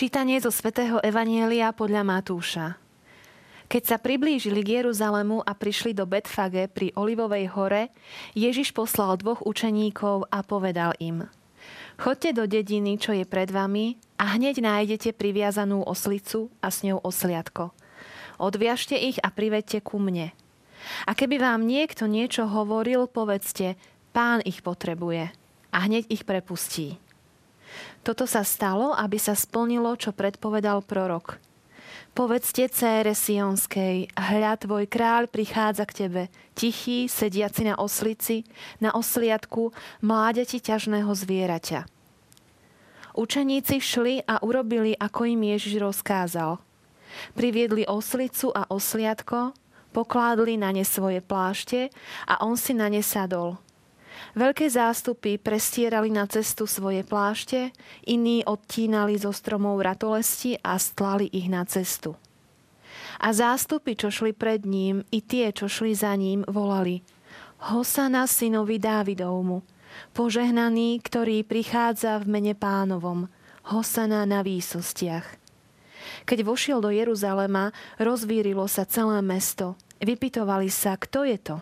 Čítanie 0.00 0.40
zo 0.40 0.48
svätého 0.48 0.96
Evanielia 1.04 1.76
podľa 1.76 2.00
Matúša. 2.08 2.80
Keď 3.68 3.82
sa 3.84 4.00
priblížili 4.00 4.64
k 4.64 4.80
Jeruzalemu 4.80 5.44
a 5.44 5.52
prišli 5.52 5.92
do 5.92 6.08
Betfage 6.08 6.72
pri 6.72 6.96
Olivovej 6.96 7.52
hore, 7.52 7.92
Ježiš 8.32 8.72
poslal 8.72 9.20
dvoch 9.20 9.44
učeníkov 9.44 10.32
a 10.32 10.40
povedal 10.40 10.96
im 11.04 11.28
Chodte 12.00 12.32
do 12.32 12.48
dediny, 12.48 12.96
čo 12.96 13.12
je 13.12 13.28
pred 13.28 13.52
vami 13.52 14.00
a 14.16 14.40
hneď 14.40 14.64
nájdete 14.64 15.12
priviazanú 15.12 15.84
oslicu 15.84 16.48
a 16.64 16.72
s 16.72 16.80
ňou 16.80 17.04
osliadko. 17.04 17.76
Odviažte 18.40 18.96
ich 18.96 19.20
a 19.20 19.28
privedte 19.28 19.84
ku 19.84 20.00
mne. 20.00 20.32
A 21.04 21.12
keby 21.12 21.36
vám 21.36 21.68
niekto 21.68 22.08
niečo 22.08 22.48
hovoril, 22.48 23.04
povedzte, 23.04 23.76
pán 24.16 24.40
ich 24.48 24.64
potrebuje 24.64 25.28
a 25.76 25.78
hneď 25.84 26.08
ich 26.08 26.24
prepustí. 26.24 26.96
Toto 28.00 28.24
sa 28.24 28.40
stalo, 28.40 28.96
aby 28.96 29.20
sa 29.20 29.36
splnilo, 29.36 29.92
čo 29.96 30.16
predpovedal 30.16 30.80
prorok. 30.84 31.36
Povedzte 32.10 32.66
cére 32.66 33.14
Sionskej, 33.14 34.10
hľa 34.18 34.58
tvoj 34.58 34.90
kráľ 34.90 35.30
prichádza 35.30 35.86
k 35.86 36.06
tebe, 36.06 36.22
tichý, 36.58 37.06
sediaci 37.06 37.70
na 37.70 37.78
oslici, 37.78 38.42
na 38.82 38.90
osliadku, 38.90 39.70
mládeti 40.02 40.58
ťažného 40.58 41.06
zvieraťa. 41.14 41.86
Učeníci 43.14 43.78
šli 43.78 44.26
a 44.26 44.42
urobili, 44.42 44.98
ako 44.98 45.22
im 45.30 45.54
Ježiš 45.54 45.78
rozkázal. 45.78 46.58
Priviedli 47.38 47.86
oslicu 47.86 48.50
a 48.54 48.66
osliadko, 48.66 49.54
pokládli 49.94 50.58
na 50.58 50.74
ne 50.74 50.82
svoje 50.82 51.22
plášte 51.22 51.94
a 52.26 52.42
on 52.42 52.58
si 52.58 52.74
na 52.74 52.90
ne 52.90 53.02
sadol– 53.06 53.54
Veľké 54.38 54.70
zástupy 54.70 55.42
prestierali 55.42 56.08
na 56.14 56.22
cestu 56.30 56.70
svoje 56.70 57.02
plášte, 57.02 57.74
iní 58.06 58.46
odtínali 58.46 59.18
zo 59.18 59.34
stromov 59.34 59.82
ratolesti 59.82 60.54
a 60.62 60.78
stlali 60.78 61.26
ich 61.34 61.50
na 61.50 61.66
cestu. 61.66 62.14
A 63.20 63.34
zástupy, 63.34 63.98
čo 63.98 64.08
šli 64.08 64.32
pred 64.32 64.64
ním, 64.64 65.02
i 65.12 65.20
tie, 65.20 65.52
čo 65.52 65.68
šli 65.68 65.92
za 65.92 66.14
ním, 66.16 66.46
volali 66.48 67.04
Hosana 67.68 68.24
synovi 68.24 68.80
Dávidovmu, 68.80 69.60
požehnaný, 70.16 70.96
ktorý 71.04 71.44
prichádza 71.44 72.16
v 72.22 72.40
mene 72.40 72.54
pánovom, 72.56 73.28
Hosana 73.68 74.24
na 74.24 74.40
výsostiach. 74.40 75.36
Keď 76.24 76.38
vošiel 76.40 76.80
do 76.80 76.88
Jeruzalema, 76.88 77.76
rozvírilo 78.00 78.64
sa 78.64 78.88
celé 78.88 79.20
mesto. 79.20 79.76
Vypitovali 80.00 80.72
sa, 80.72 80.96
kto 80.96 81.28
je 81.28 81.36
to? 81.36 81.56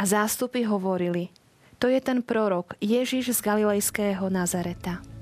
A 0.00 0.02
zástupy 0.08 0.64
hovorili– 0.64 1.28
to 1.78 1.88
je 1.88 2.00
ten 2.00 2.22
prorok 2.22 2.74
Ježiš 2.80 3.36
z 3.36 3.40
Galilejského 3.40 4.30
Nazareta. 4.30 5.15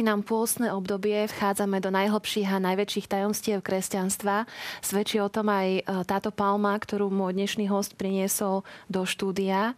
Vrcholí 0.00 0.16
nám 0.16 0.24
pôstne 0.24 0.72
obdobie, 0.72 1.28
vchádzame 1.28 1.76
do 1.84 1.92
najhlbších 1.92 2.48
a 2.48 2.56
najväčších 2.56 3.04
tajomstiev 3.04 3.60
kresťanstva. 3.60 4.48
Svedčí 4.80 5.20
o 5.20 5.28
tom 5.28 5.52
aj 5.52 5.68
e, 5.76 5.82
táto 6.08 6.32
palma, 6.32 6.72
ktorú 6.72 7.12
môj 7.12 7.36
dnešný 7.36 7.68
host 7.68 8.00
priniesol 8.00 8.64
do 8.88 9.04
štúdia. 9.04 9.76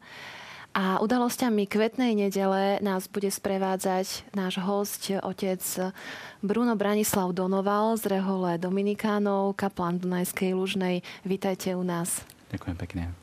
A 0.79 1.03
udalosťami 1.03 1.67
kvetnej 1.67 2.15
nedele 2.15 2.79
nás 2.87 3.11
bude 3.11 3.35
sprevádzať 3.35 4.31
náš 4.31 4.63
host, 4.63 5.11
otec 5.11 5.59
Bruno 6.39 6.79
Branislav 6.79 7.35
Donoval 7.35 7.99
z 7.99 8.15
Rehole 8.15 8.63
Dominikánov, 8.63 9.59
kaplan 9.59 9.99
Dunajskej 9.99 10.55
Lužnej. 10.55 11.03
Vítajte 11.27 11.75
u 11.75 11.83
nás. 11.83 12.23
Ďakujem 12.55 12.79
pekne. 12.79 13.22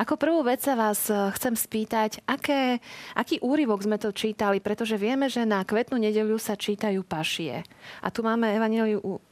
Ako 0.00 0.18
prvú 0.18 0.42
vec 0.46 0.62
sa 0.62 0.74
vás 0.74 1.08
eh, 1.08 1.16
chcem 1.34 1.54
spýtať, 1.54 2.24
aké, 2.24 2.78
aký 3.14 3.40
úryvok 3.40 3.84
sme 3.84 4.00
to 4.00 4.10
čítali, 4.14 4.58
pretože 4.58 4.98
vieme, 5.00 5.30
že 5.30 5.46
na 5.46 5.62
kvetnú 5.62 6.00
nedeliu 6.00 6.36
sa 6.40 6.58
čítajú 6.58 7.04
pašie. 7.04 7.64
A 8.00 8.08
tu 8.08 8.24
máme 8.24 8.50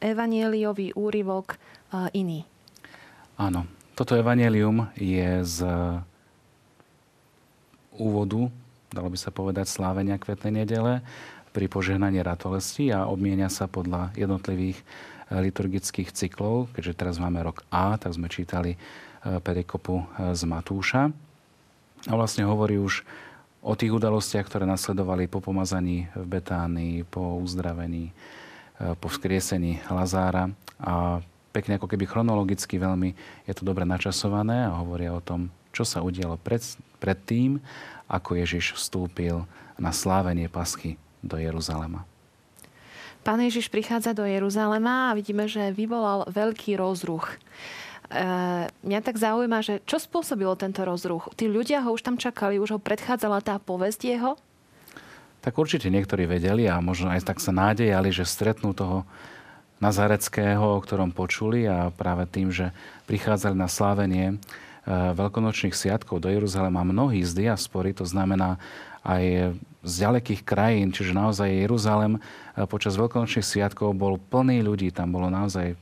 evanieliový 0.00 0.94
úryvok 0.96 1.56
uh, 1.56 2.08
iný. 2.12 2.44
Áno, 3.40 3.64
toto 3.96 4.16
evanielium 4.16 4.92
je 4.96 5.44
z 5.44 5.58
úvodu, 7.96 8.48
dalo 8.92 9.08
by 9.12 9.18
sa 9.18 9.32
povedať, 9.32 9.68
slávenia 9.68 10.16
kvetnej 10.16 10.64
nedele 10.64 11.04
pri 11.52 11.68
požehnaní 11.68 12.24
ratolesti 12.24 12.88
a 12.90 13.06
obmienia 13.06 13.52
sa 13.52 13.68
podľa 13.68 14.16
jednotlivých 14.16 14.80
eh, 14.80 14.84
liturgických 15.44 16.12
cyklov. 16.12 16.72
Keďže 16.72 16.96
teraz 16.96 17.16
máme 17.20 17.44
rok 17.44 17.62
A, 17.68 18.00
tak 18.00 18.16
sme 18.16 18.32
čítali 18.32 18.80
perikopu 19.42 20.02
e, 20.02 20.34
z 20.34 20.42
Matúša. 20.44 21.10
A 22.10 22.12
vlastne 22.18 22.42
hovorí 22.42 22.78
už 22.78 23.06
o 23.62 23.78
tých 23.78 23.94
udalostiach, 23.94 24.42
ktoré 24.50 24.66
nasledovali 24.66 25.30
po 25.30 25.38
pomazaní 25.38 26.10
v 26.18 26.26
Betánii, 26.26 27.06
po 27.06 27.38
uzdravení, 27.38 28.10
e, 28.10 28.12
po 28.98 29.06
vzkriesení 29.06 29.86
Lazára. 29.86 30.50
A 30.82 31.22
pekne 31.54 31.78
ako 31.78 31.86
keby 31.86 32.08
chronologicky 32.08 32.80
veľmi 32.80 33.14
je 33.46 33.54
to 33.54 33.62
dobre 33.62 33.86
načasované 33.86 34.66
a 34.66 34.82
hovoria 34.82 35.14
o 35.14 35.22
tom, 35.22 35.52
čo 35.70 35.86
sa 35.86 36.02
udialo 36.02 36.40
pred, 36.42 36.60
pred 36.98 37.18
tým, 37.22 37.62
ako 38.10 38.36
Ježiš 38.36 38.74
vstúpil 38.76 39.46
na 39.78 39.94
slávenie 39.94 40.50
paschy 40.50 40.98
do 41.22 41.38
Jeruzalema. 41.38 42.04
Pán 43.22 43.38
Ježiš 43.38 43.70
prichádza 43.70 44.18
do 44.18 44.26
Jeruzalema 44.26 45.14
a 45.14 45.16
vidíme, 45.16 45.46
že 45.46 45.70
vyvolal 45.70 46.26
veľký 46.26 46.74
rozruch. 46.74 47.38
Uh, 48.12 48.68
mňa 48.84 49.00
tak 49.00 49.16
zaujíma, 49.16 49.64
že 49.64 49.80
čo 49.88 49.96
spôsobilo 49.96 50.52
tento 50.52 50.84
rozruch? 50.84 51.32
Tí 51.32 51.48
ľudia 51.48 51.80
ho 51.80 51.96
už 51.96 52.04
tam 52.04 52.20
čakali, 52.20 52.60
už 52.60 52.76
ho 52.76 52.80
predchádzala 52.80 53.40
tá 53.40 53.56
povesť 53.56 54.00
jeho? 54.04 54.36
Tak 55.40 55.56
určite 55.56 55.88
niektorí 55.88 56.28
vedeli 56.28 56.68
a 56.68 56.76
možno 56.84 57.08
aj 57.08 57.24
tak 57.24 57.40
sa 57.40 57.56
nádejali, 57.56 58.12
že 58.12 58.28
stretnú 58.28 58.76
toho 58.76 59.08
Nazareckého, 59.80 60.76
o 60.76 60.82
ktorom 60.84 61.08
počuli 61.08 61.64
a 61.64 61.88
práve 61.88 62.28
tým, 62.28 62.52
že 62.52 62.76
prichádzali 63.08 63.56
na 63.56 63.64
slávenie 63.72 64.36
uh, 64.36 65.16
veľkonočných 65.16 65.72
sviatkov 65.72 66.20
do 66.20 66.28
Jeruzalema 66.28 66.84
mnohí 66.84 67.24
z 67.24 67.48
diaspory, 67.48 67.96
to 67.96 68.04
znamená 68.04 68.60
aj 69.08 69.56
z 69.82 69.92
ďalekých 70.04 70.44
krajín, 70.44 70.92
čiže 70.92 71.16
naozaj 71.16 71.48
Jeruzalem 71.48 72.20
uh, 72.20 72.68
počas 72.68 72.92
veľkonočných 73.00 73.48
sviatkov 73.48 73.96
bol 73.96 74.20
plný 74.20 74.60
ľudí, 74.60 74.92
tam 74.92 75.16
bolo 75.16 75.32
naozaj 75.32 75.80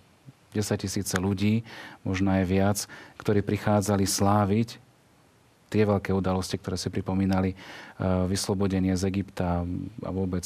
10 0.51 0.83
tisíce 0.83 1.15
ľudí, 1.17 1.63
možno 2.03 2.35
aj 2.35 2.45
viac, 2.47 2.79
ktorí 3.19 3.43
prichádzali 3.43 4.05
sláviť 4.07 4.83
tie 5.71 5.87
veľké 5.87 6.11
udalosti, 6.11 6.59
ktoré 6.59 6.75
si 6.75 6.91
pripomínali, 6.91 7.55
e, 7.55 7.57
vyslobodenie 8.27 8.99
z 8.99 9.07
Egypta 9.07 9.63
a 10.03 10.11
vôbec 10.11 10.43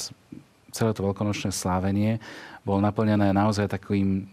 celé 0.69 0.91
to 0.93 1.01
veľkonočné 1.01 1.49
slávenie, 1.49 2.21
bolo 2.61 2.85
naplnené 2.85 3.33
naozaj 3.33 3.73
takým, 3.73 4.29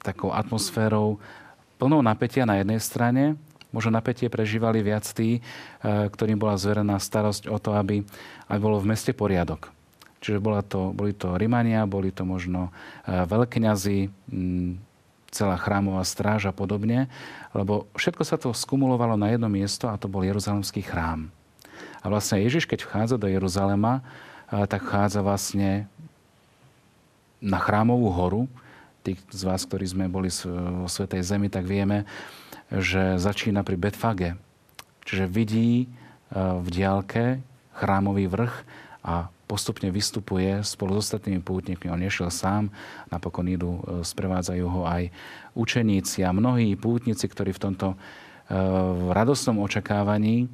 takou 0.00 0.32
atmosférou 0.32 1.20
plnou 1.76 2.00
napätia 2.00 2.48
na 2.48 2.56
jednej 2.56 2.80
strane, 2.80 3.36
možno 3.68 3.92
napätie 3.92 4.32
prežívali 4.32 4.80
viac 4.80 5.04
tí, 5.12 5.38
e, 5.38 5.40
ktorým 5.84 6.40
bola 6.40 6.56
zverená 6.56 6.96
starosť 6.96 7.52
o 7.52 7.60
to, 7.60 7.76
aby, 7.76 8.00
aby 8.48 8.58
bolo 8.58 8.80
v 8.80 8.96
meste 8.96 9.12
poriadok. 9.12 9.68
Čiže 10.20 10.40
bola 10.40 10.60
to, 10.60 10.92
boli 10.92 11.16
to 11.16 11.36
Rimania, 11.40 11.88
boli 11.88 12.12
to 12.12 12.24
možno 12.24 12.72
e, 13.04 13.12
veľkňazi, 13.28 13.98
celá 15.30 15.54
chrámová 15.54 16.02
stráž 16.02 16.50
a 16.50 16.54
podobne, 16.54 17.06
lebo 17.54 17.86
všetko 17.94 18.22
sa 18.26 18.36
to 18.36 18.50
skumulovalo 18.50 19.14
na 19.14 19.30
jedno 19.30 19.46
miesto 19.46 19.86
a 19.86 19.94
to 19.94 20.10
bol 20.10 20.26
Jeruzalemský 20.26 20.82
chrám. 20.82 21.30
A 22.02 22.10
vlastne 22.10 22.42
Ježiš, 22.42 22.66
keď 22.66 22.84
vchádza 22.84 23.16
do 23.20 23.30
Jeruzalema, 23.30 24.02
tak 24.50 24.82
vchádza 24.82 25.22
vlastne 25.22 25.86
na 27.38 27.62
chrámovú 27.62 28.10
horu. 28.10 28.42
Tí 29.00 29.16
z 29.32 29.42
vás, 29.46 29.64
ktorí 29.64 29.86
sme 29.88 30.12
boli 30.12 30.28
vo 30.44 30.90
Svetej 30.90 31.24
Zemi, 31.24 31.48
tak 31.48 31.64
vieme, 31.64 32.04
že 32.68 33.16
začína 33.16 33.64
pri 33.64 33.76
Betfage. 33.80 34.36
Čiže 35.08 35.24
vidí 35.30 35.88
v 36.34 36.68
diálke 36.68 37.40
chrámový 37.78 38.28
vrch 38.28 38.54
a 39.00 39.32
postupne 39.50 39.90
vystupuje 39.90 40.62
spolu 40.62 40.94
s 40.94 41.10
ostatnými 41.10 41.42
pútnikmi. 41.42 41.90
On 41.90 41.98
nešiel 41.98 42.30
sám, 42.30 42.70
napokon 43.10 43.50
idú, 43.50 43.82
e, 43.82 44.06
sprevádzajú 44.06 44.66
ho 44.70 44.82
aj 44.86 45.10
učeníci 45.58 46.22
a 46.22 46.30
mnohí 46.30 46.78
pútnici, 46.78 47.26
ktorí 47.26 47.50
v 47.50 47.62
tomto 47.66 47.88
e, 47.92 47.96
v 48.94 49.10
radostnom 49.10 49.58
očakávaní 49.58 50.46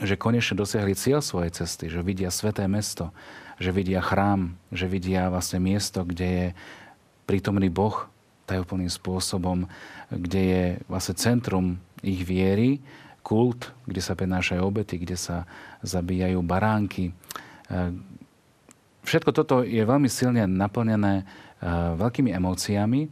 že 0.00 0.16
konečne 0.16 0.56
dosiahli 0.56 0.96
cieľ 0.96 1.20
svojej 1.20 1.52
cesty, 1.52 1.92
že 1.92 2.00
vidia 2.00 2.32
sveté 2.32 2.64
mesto, 2.64 3.12
že 3.60 3.68
vidia 3.76 4.00
chrám, 4.00 4.56
že 4.72 4.88
vidia 4.88 5.28
vlastne 5.28 5.60
miesto, 5.60 6.00
kde 6.00 6.28
je 6.32 6.46
prítomný 7.28 7.68
Boh 7.68 8.08
tajúplným 8.48 8.88
spôsobom, 8.88 9.68
kde 10.08 10.40
je 10.40 10.64
vlastne 10.88 11.14
centrum 11.20 11.66
ich 12.00 12.24
viery, 12.24 12.80
kult, 13.20 13.70
kde 13.84 14.00
sa 14.00 14.16
prenášajú 14.16 14.60
obety, 14.64 14.96
kde 14.96 15.14
sa 15.14 15.44
zabíjajú 15.84 16.40
baránky. 16.40 17.12
E, 17.70 17.94
všetko 19.04 19.30
toto 19.34 19.66
je 19.66 19.82
veľmi 19.82 20.08
silne 20.10 20.46
naplnené 20.46 21.22
e, 21.22 21.24
veľkými 21.98 22.30
emóciami, 22.32 23.10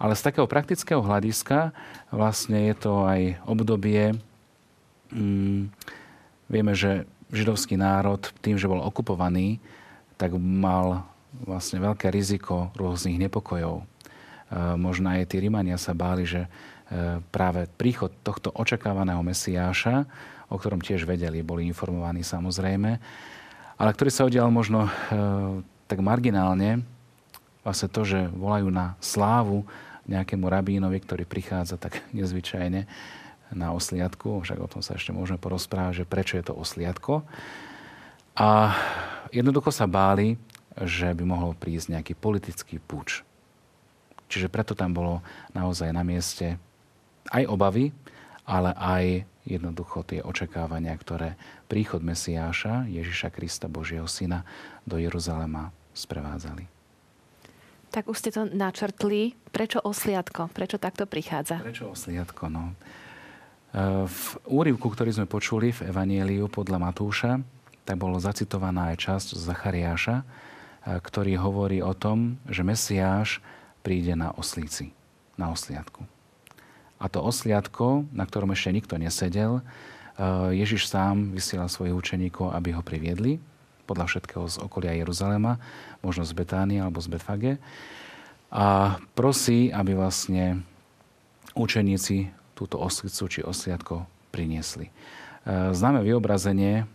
ale 0.00 0.12
z 0.16 0.24
takého 0.24 0.48
praktického 0.48 1.04
hľadiska 1.04 1.76
vlastne 2.12 2.72
je 2.72 2.74
to 2.76 3.04
aj 3.04 3.20
obdobie, 3.44 4.16
mm, 5.12 5.72
Vieme, 6.50 6.74
že 6.74 7.06
židovský 7.30 7.78
národ 7.78 8.18
tým, 8.42 8.58
že 8.58 8.66
bol 8.66 8.82
okupovaný, 8.82 9.62
tak 10.18 10.34
mal 10.34 11.06
vlastne 11.46 11.78
veľké 11.78 12.10
riziko 12.10 12.74
rôznych 12.74 13.22
nepokojov. 13.22 13.78
E, 13.78 13.84
možno 14.74 15.14
aj 15.14 15.30
tí 15.30 15.38
Rímania 15.38 15.78
sa 15.78 15.94
báli, 15.94 16.26
že 16.26 16.50
práve 17.30 17.70
príchod 17.78 18.10
tohto 18.26 18.50
očakávaného 18.50 19.22
Mesiáša, 19.22 20.10
o 20.50 20.58
ktorom 20.58 20.82
tiež 20.82 21.06
vedeli, 21.06 21.46
boli 21.46 21.70
informovaní 21.70 22.26
samozrejme, 22.26 22.98
ale 23.80 23.96
ktorý 23.96 24.10
sa 24.12 24.28
udial 24.28 24.52
možno 24.52 24.84
e, 24.84 24.90
tak 25.88 26.04
marginálne, 26.04 26.84
vlastne 27.64 27.88
to, 27.88 28.04
že 28.04 28.28
volajú 28.36 28.68
na 28.68 28.92
slávu 29.00 29.64
nejakému 30.04 30.44
rabínovi, 30.44 31.00
ktorý 31.00 31.24
prichádza 31.24 31.80
tak 31.80 32.04
nezvyčajne, 32.18 32.84
na 33.50 33.74
osliadku, 33.74 34.46
však 34.46 34.58
o 34.62 34.70
tom 34.70 34.78
sa 34.78 34.94
ešte 34.94 35.10
môžeme 35.10 35.34
porozprávať, 35.34 36.02
že 36.02 36.08
prečo 36.08 36.38
je 36.38 36.44
to 36.46 36.54
osliadko. 36.54 37.26
A 38.38 38.78
jednoducho 39.34 39.74
sa 39.74 39.90
báli, 39.90 40.38
že 40.78 41.10
by 41.10 41.24
mohol 41.26 41.58
prísť 41.58 41.98
nejaký 41.98 42.14
politický 42.14 42.78
puč. 42.78 43.26
Čiže 44.30 44.46
preto 44.46 44.78
tam 44.78 44.94
bolo 44.94 45.18
naozaj 45.50 45.90
na 45.90 46.06
mieste 46.06 46.54
aj 47.34 47.50
obavy, 47.50 47.90
ale 48.50 48.74
aj 48.74 49.04
jednoducho 49.46 50.02
tie 50.02 50.26
očakávania, 50.26 50.98
ktoré 50.98 51.38
príchod 51.70 52.02
Mesiáša, 52.02 52.90
Ježiša 52.90 53.30
Krista, 53.30 53.70
Božieho 53.70 54.10
Syna, 54.10 54.42
do 54.82 54.98
Jeruzalema 54.98 55.70
sprevádzali. 55.94 56.66
Tak 57.90 58.06
už 58.06 58.16
ste 58.18 58.30
to 58.34 58.46
načrtli. 58.46 59.34
Prečo 59.50 59.82
osliadko? 59.82 60.50
Prečo 60.50 60.78
takto 60.78 61.06
prichádza? 61.06 61.58
Prečo 61.62 61.90
osliadko? 61.90 62.46
No. 62.46 62.74
V 64.06 64.26
úrivku, 64.50 64.90
ktorý 64.90 65.14
sme 65.14 65.26
počuli 65.30 65.70
v 65.70 65.90
Evanieliu 65.90 66.50
podľa 66.50 66.90
Matúša, 66.90 67.38
tak 67.86 67.98
bolo 67.98 68.18
zacitovaná 68.18 68.94
aj 68.94 68.96
časť 68.98 69.28
Zachariáša, 69.38 70.22
ktorý 70.86 71.38
hovorí 71.38 71.78
o 71.82 71.90
tom, 71.94 72.38
že 72.46 72.62
Mesiáš 72.62 73.42
príde 73.82 74.14
na 74.14 74.30
oslíci, 74.34 74.94
na 75.34 75.50
osliadku. 75.50 76.06
A 77.00 77.08
to 77.08 77.24
osliadko, 77.24 78.04
na 78.12 78.28
ktorom 78.28 78.52
ešte 78.52 78.76
nikto 78.76 79.00
nesedel, 79.00 79.64
Ježiš 80.52 80.92
sám 80.92 81.32
vysielal 81.32 81.72
svojich 81.72 81.96
učeníkov, 81.96 82.52
aby 82.52 82.76
ho 82.76 82.84
priviedli, 82.84 83.40
podľa 83.88 84.06
všetkého 84.06 84.44
z 84.46 84.56
okolia 84.60 84.92
Jeruzalema, 85.00 85.56
možno 86.04 86.28
z 86.28 86.36
Betánie 86.36 86.78
alebo 86.78 87.00
z 87.00 87.08
Betfage. 87.08 87.52
A 88.52 88.98
prosí, 89.16 89.72
aby 89.72 89.96
vlastne 89.96 90.62
učeníci 91.58 92.30
túto 92.54 92.78
oslicu 92.78 93.26
či 93.26 93.40
osliadko 93.42 94.06
priniesli. 94.30 94.86
E, 94.86 94.92
známe 95.74 96.06
vyobrazenie, 96.06 96.86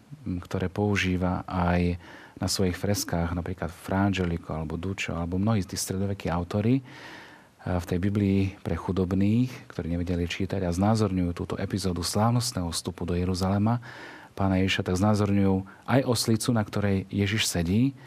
ktoré 0.45 0.71
používa 0.71 1.43
aj 1.47 1.99
na 2.39 2.47
svojich 2.47 2.75
freskách, 2.75 3.35
napríklad 3.35 3.71
Frangelico 3.71 4.51
alebo 4.51 4.79
Dučo, 4.79 5.15
alebo 5.15 5.39
mnohí 5.39 5.63
z 5.63 5.75
tých 5.75 5.83
stredovekých 5.83 6.31
autory 6.31 6.79
e, 6.79 6.83
v 7.65 7.85
tej 7.89 7.97
Biblii 7.97 8.53
pre 8.61 8.77
chudobných, 8.77 9.49
ktorí 9.73 9.89
nevedeli 9.89 10.29
čítať 10.29 10.61
a 10.61 10.75
znázorňujú 10.75 11.31
túto 11.33 11.55
epizódu 11.57 12.05
slávnostného 12.05 12.69
vstupu 12.69 13.09
do 13.09 13.17
Jeruzalema 13.17 13.81
pána 14.37 14.61
Ježiša, 14.61 14.91
tak 14.91 15.01
znázorňujú 15.01 15.65
aj 15.89 16.01
oslicu, 16.05 16.53
na 16.53 16.61
ktorej 16.61 17.09
Ježiš 17.09 17.49
sedí 17.49 17.97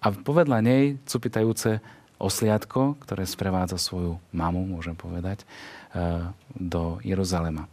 a 0.00 0.08
povedľa 0.14 0.64
nej 0.64 0.96
cupitajúce 1.04 1.84
osliadko, 2.16 2.96
ktoré 3.04 3.28
sprevádza 3.28 3.76
svoju 3.76 4.16
mamu, 4.32 4.64
môžem 4.64 4.94
povedať, 4.96 5.44
Eh, 5.88 6.20
do 6.52 7.00
Jeruzalema. 7.00 7.64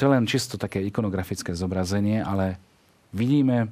To 0.00 0.08
je 0.08 0.12
len 0.16 0.24
čisto 0.24 0.56
také 0.56 0.80
ikonografické 0.80 1.52
zobrazenie, 1.52 2.24
ale 2.24 2.56
vidíme 3.12 3.68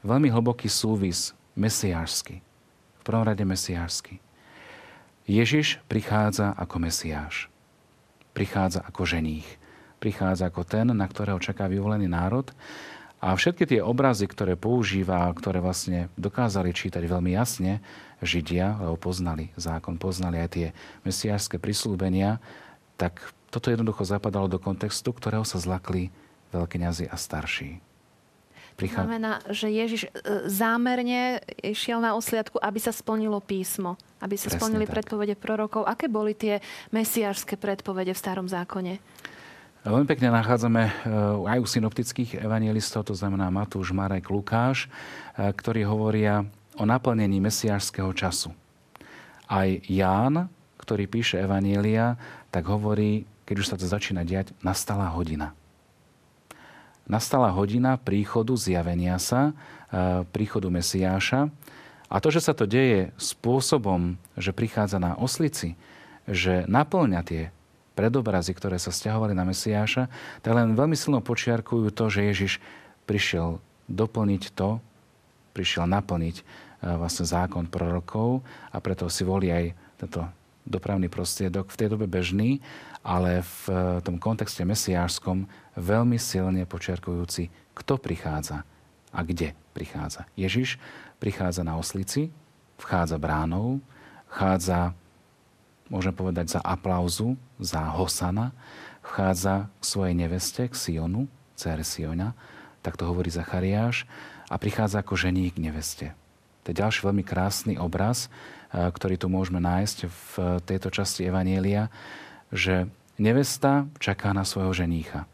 veľmi 0.00 0.32
hlboký 0.32 0.64
súvis 0.64 1.36
mesiášsky. 1.60 2.40
V 2.40 3.02
prvom 3.04 3.20
rade 3.20 3.44
mesiášsky. 3.44 4.16
Ježiš 5.30 5.78
prichádza 5.86 6.50
ako 6.58 6.90
mesiáš. 6.90 7.46
Prichádza 8.34 8.82
ako 8.82 9.06
ženích. 9.06 9.46
Prichádza 10.02 10.50
ako 10.50 10.66
ten, 10.66 10.90
na 10.90 11.06
ktorého 11.06 11.38
čaká 11.38 11.70
vyvolený 11.70 12.10
národ. 12.10 12.50
A 13.22 13.38
všetky 13.38 13.62
tie 13.62 13.80
obrazy, 13.84 14.26
ktoré 14.26 14.58
používa, 14.58 15.30
ktoré 15.30 15.62
vlastne 15.62 16.10
dokázali 16.18 16.74
čítať 16.74 17.06
veľmi 17.06 17.30
jasne 17.38 17.78
Židia, 18.18 18.74
lebo 18.82 18.98
poznali 18.98 19.54
zákon, 19.54 20.02
poznali 20.02 20.42
aj 20.42 20.50
tie 20.50 20.66
mesiášske 21.06 21.62
prislúbenia, 21.62 22.42
tak 22.98 23.22
toto 23.54 23.70
jednoducho 23.70 24.02
zapadalo 24.02 24.50
do 24.50 24.58
kontextu, 24.58 25.14
ktorého 25.14 25.46
sa 25.46 25.62
zlakli 25.62 26.10
veľkňazi 26.50 27.06
a 27.06 27.14
starší. 27.14 27.78
Prichá... 28.80 29.04
Znamená, 29.04 29.44
že 29.52 29.68
Ježiš 29.68 30.08
e, 30.08 30.48
zámerne 30.48 31.44
išiel 31.60 32.00
na 32.00 32.16
osliadku, 32.16 32.56
aby 32.56 32.80
sa 32.80 32.96
splnilo 32.96 33.36
písmo, 33.44 34.00
aby 34.24 34.40
sa 34.40 34.48
Presne 34.48 34.56
splnili 34.56 34.88
tak. 34.88 34.92
predpovede 34.96 35.36
prorokov. 35.36 35.84
Aké 35.84 36.08
boli 36.08 36.32
tie 36.32 36.64
mesiášske 36.88 37.60
predpovede 37.60 38.16
v 38.16 38.18
starom 38.18 38.48
zákone? 38.48 38.96
Veľmi 39.84 40.08
pekne 40.08 40.32
nachádzame 40.32 40.82
e, 40.88 40.92
aj 41.44 41.58
u 41.60 41.66
synoptických 41.68 42.40
evangelistov, 42.40 43.04
to 43.04 43.12
znamená 43.12 43.52
Matúš, 43.52 43.92
Marek, 43.92 44.32
Lukáš, 44.32 44.88
e, 45.36 45.52
ktorí 45.52 45.84
hovoria 45.84 46.48
o 46.80 46.88
naplnení 46.88 47.36
mesiášského 47.44 48.08
času. 48.16 48.56
Aj 49.44 49.68
Ján, 49.84 50.48
ktorý 50.80 51.04
píše 51.04 51.36
Evanielia, 51.36 52.16
tak 52.48 52.64
hovorí, 52.64 53.28
keď 53.44 53.56
už 53.60 53.68
sa 53.68 53.76
to 53.76 53.84
začína 53.84 54.24
diať, 54.24 54.56
nastala 54.64 55.12
hodina. 55.12 55.52
Nastala 57.10 57.50
hodina 57.50 57.98
príchodu 57.98 58.54
zjavenia 58.54 59.18
sa, 59.18 59.50
e, 59.90 60.22
príchodu 60.30 60.70
Mesiáša. 60.70 61.50
A 62.06 62.16
to, 62.22 62.30
že 62.30 62.38
sa 62.38 62.54
to 62.54 62.70
deje 62.70 63.10
spôsobom, 63.18 64.14
že 64.38 64.54
prichádza 64.54 65.02
na 65.02 65.18
oslici, 65.18 65.74
že 66.30 66.62
naplňa 66.70 67.20
tie 67.26 67.42
predobrazy, 67.98 68.54
ktoré 68.54 68.78
sa 68.78 68.94
stiahovali 68.94 69.34
na 69.34 69.42
Mesiáša, 69.42 70.06
tak 70.38 70.52
len 70.54 70.78
veľmi 70.78 70.94
silno 70.94 71.18
počiarkujú 71.18 71.90
to, 71.90 72.06
že 72.06 72.30
Ježiš 72.30 72.52
prišiel 73.10 73.58
doplniť 73.90 74.54
to, 74.54 74.78
prišiel 75.50 75.90
naplniť 75.90 76.36
e, 76.38 76.42
vlastne 76.94 77.26
zákon 77.26 77.66
prorokov 77.66 78.46
a 78.70 78.78
preto 78.78 79.10
si 79.10 79.26
volí 79.26 79.50
aj 79.50 79.74
toto 79.98 80.30
dopravný 80.70 81.10
prostriedok 81.10 81.68
v 81.68 81.78
tej 81.78 81.88
dobe 81.90 82.06
bežný, 82.06 82.62
ale 83.02 83.42
v 83.42 83.62
eh, 83.68 83.76
tom 84.06 84.16
kontexte 84.22 84.62
mesiášskom 84.62 85.50
veľmi 85.74 86.16
silne 86.16 86.62
počiarkujúci, 86.64 87.50
kto 87.74 87.98
prichádza 87.98 88.62
a 89.10 89.20
kde 89.26 89.58
prichádza. 89.74 90.30
Ježiš 90.38 90.78
prichádza 91.18 91.66
na 91.66 91.74
oslici, 91.74 92.30
vchádza 92.78 93.18
bránou, 93.18 93.82
vchádza, 94.30 94.94
môžem 95.90 96.14
povedať, 96.14 96.54
za 96.54 96.60
aplauzu, 96.62 97.34
za 97.58 97.82
Hosana, 97.90 98.54
vchádza 99.02 99.66
k 99.66 99.82
svojej 99.82 100.14
neveste, 100.14 100.62
k 100.70 100.74
Sionu, 100.74 101.26
dcere 101.58 101.82
Siona, 101.82 102.32
tak 102.80 102.96
to 102.96 103.04
hovorí 103.04 103.28
Zachariáš, 103.28 104.06
a 104.50 104.58
prichádza 104.58 105.02
ako 105.02 105.14
ženík 105.14 105.58
k 105.58 105.62
neveste. 105.62 106.06
To 106.64 106.66
je 106.70 106.80
ďalší 106.80 107.06
veľmi 107.08 107.24
krásny 107.24 107.74
obraz, 107.80 108.28
ktorý 108.70 109.16
tu 109.18 109.26
môžeme 109.26 109.58
nájsť 109.58 109.98
v 110.06 110.32
tejto 110.62 110.92
časti 110.94 111.26
Evanielia, 111.26 111.90
že 112.54 112.86
nevesta 113.18 113.90
čaká 113.98 114.30
na 114.30 114.46
svojho 114.46 114.70
ženícha. 114.74 115.26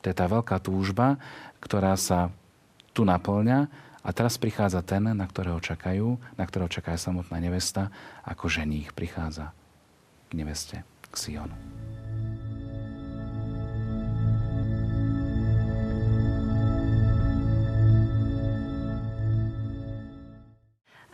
To 0.00 0.08
je 0.08 0.16
tá 0.16 0.26
veľká 0.28 0.60
túžba, 0.60 1.20
ktorá 1.60 1.96
sa 1.96 2.32
tu 2.96 3.04
naplňa 3.04 3.68
a 4.00 4.08
teraz 4.16 4.40
prichádza 4.40 4.80
ten, 4.80 5.04
na 5.12 5.26
ktorého 5.28 5.60
čakajú, 5.60 6.16
na 6.40 6.44
ktorého 6.48 6.72
čaká 6.72 6.96
samotná 6.96 7.36
nevesta, 7.36 7.92
ako 8.24 8.48
ženích 8.48 8.96
prichádza 8.96 9.52
k 10.28 10.40
neveste, 10.40 10.76
k 10.82 11.14
Sionu. 11.14 11.56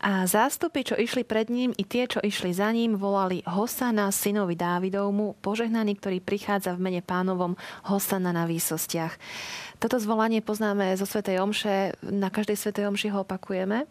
A 0.06 0.22
zástupy, 0.22 0.86
čo 0.86 0.94
išli 0.94 1.26
pred 1.26 1.50
ním, 1.50 1.74
i 1.74 1.82
tie, 1.82 2.06
čo 2.06 2.22
išli 2.22 2.54
za 2.54 2.70
ním, 2.70 2.94
volali 2.94 3.42
Hosana, 3.42 4.14
synovi 4.14 4.54
Dávidovmu, 4.54 5.42
požehnaný, 5.42 5.98
ktorý 5.98 6.22
prichádza 6.22 6.78
v 6.78 6.82
mene 6.86 7.02
pánovom 7.02 7.58
Hosana 7.90 8.30
na 8.30 8.46
výsostiach. 8.46 9.18
Toto 9.82 9.98
zvolanie 9.98 10.46
poznáme 10.46 10.94
zo 10.94 11.10
Svetej 11.10 11.42
Omše, 11.42 11.98
na 12.06 12.30
každej 12.30 12.54
Svetej 12.54 12.86
Omši 12.86 13.10
ho 13.10 13.26
opakujeme. 13.26 13.90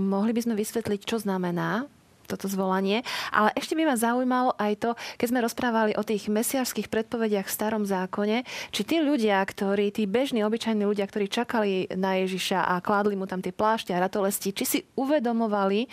Mohli 0.00 0.32
by 0.32 0.40
sme 0.48 0.54
vysvetliť, 0.56 1.00
čo 1.04 1.20
znamená 1.20 1.84
toto 2.30 2.46
zvolanie. 2.46 3.02
Ale 3.34 3.50
ešte 3.58 3.74
by 3.74 3.90
ma 3.90 3.96
zaujímalo 3.98 4.54
aj 4.54 4.72
to, 4.78 4.90
keď 5.18 5.26
sme 5.26 5.42
rozprávali 5.42 5.92
o 5.98 6.06
tých 6.06 6.30
mesiarských 6.30 6.86
predpovediach 6.86 7.50
v 7.50 7.56
starom 7.58 7.82
zákone, 7.82 8.46
či 8.70 8.82
tí 8.86 9.02
ľudia, 9.02 9.42
ktorí, 9.42 9.90
tí 9.90 10.06
bežní, 10.06 10.46
obyčajní 10.46 10.86
ľudia, 10.86 11.10
ktorí 11.10 11.26
čakali 11.26 11.90
na 11.98 12.22
Ježiša 12.22 12.62
a 12.62 12.78
kládli 12.78 13.18
mu 13.18 13.26
tam 13.26 13.42
tie 13.42 13.50
plášte 13.50 13.90
a 13.90 13.98
ratolesti, 13.98 14.54
či 14.54 14.64
si 14.64 14.78
uvedomovali 14.94 15.90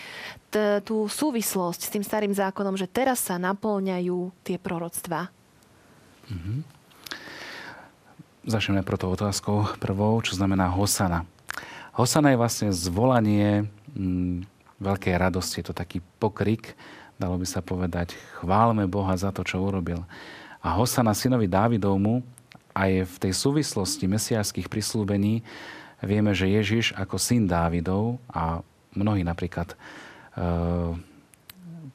t- 0.54 0.80
tú 0.86 1.10
súvislosť 1.10 1.82
s 1.90 1.92
tým 1.92 2.06
starým 2.06 2.34
zákonom, 2.38 2.78
že 2.78 2.86
teraz 2.86 3.26
sa 3.26 3.42
naplňajú 3.42 4.30
tie 4.46 4.62
proroctvá. 4.62 5.34
Mm-hmm. 6.28 6.78
Začneme 8.48 8.80
tou 8.80 9.12
otázkou 9.12 9.68
prvou, 9.76 10.24
čo 10.24 10.40
znamená 10.40 10.72
Hosana. 10.72 11.28
Hosana 11.92 12.32
je 12.32 12.40
vlastne 12.40 12.70
zvolanie 12.72 13.68
mm, 13.92 14.48
veľkej 14.78 15.16
radosti. 15.18 15.62
Je 15.62 15.70
to 15.70 15.76
taký 15.76 16.02
pokrik, 16.22 16.78
dalo 17.18 17.38
by 17.38 17.48
sa 17.50 17.62
povedať, 17.66 18.14
chválme 18.42 18.86
Boha 18.86 19.14
za 19.18 19.34
to, 19.34 19.42
čo 19.42 19.62
urobil. 19.62 20.06
A 20.62 20.74
Hosana 20.78 21.14
synovi 21.14 21.50
Dávidovmu 21.50 22.22
aj 22.78 23.10
v 23.10 23.16
tej 23.18 23.34
súvislosti 23.34 24.06
mesiárskych 24.06 24.70
prislúbení 24.70 25.42
vieme, 26.02 26.30
že 26.38 26.46
Ježiš 26.46 26.94
ako 26.94 27.18
syn 27.18 27.50
Dávidov 27.50 28.22
a 28.30 28.62
mnohí 28.94 29.26
napríklad 29.26 29.74
e, 29.74 29.76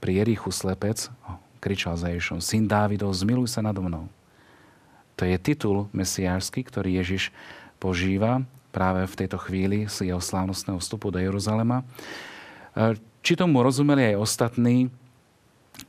pri 0.03 0.12
Jerichu 0.19 0.51
slepec 0.51 1.07
kričal 1.62 1.95
za 1.95 2.11
Ježišom, 2.11 2.43
syn 2.43 2.67
Dávidov, 2.67 3.15
zmiluj 3.15 3.55
sa 3.55 3.62
nado 3.62 3.79
mnou. 3.79 4.11
To 5.15 5.23
je 5.23 5.39
titul 5.39 5.87
mesiársky, 5.95 6.67
ktorý 6.67 6.99
Ježiš 6.99 7.31
požíva 7.79 8.43
práve 8.75 9.07
v 9.07 9.15
tejto 9.15 9.39
chvíli 9.39 9.87
z 9.87 10.11
jeho 10.11 10.19
slávnostného 10.19 10.83
vstupu 10.83 11.15
do 11.15 11.23
Jeruzalema. 11.23 11.87
E, 12.73 12.97
či 13.23 13.33
tomu 13.37 13.61
rozumeli 13.61 14.12
aj 14.12 14.21
ostatní, 14.21 14.88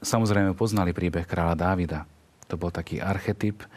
samozrejme 0.04 0.56
poznali 0.56 0.92
príbeh 0.92 1.24
kráľa 1.24 1.56
Dávida. 1.56 2.00
To 2.52 2.60
bol 2.60 2.70
taký 2.70 3.00
archetyp, 3.00 3.64
e, 3.64 3.68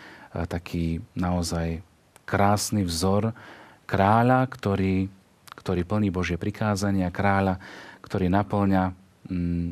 taký 0.47 1.01
naozaj 1.15 1.81
krásny 2.27 2.83
vzor 2.83 3.31
kráľa, 3.87 4.51
ktorý, 4.51 5.07
ktorý 5.55 5.83
plní 5.87 6.11
Božie 6.11 6.37
prikázania, 6.37 7.15
kráľa, 7.15 7.63
ktorý 8.03 8.27
naplňa 8.27 8.91
mm, 9.31 9.69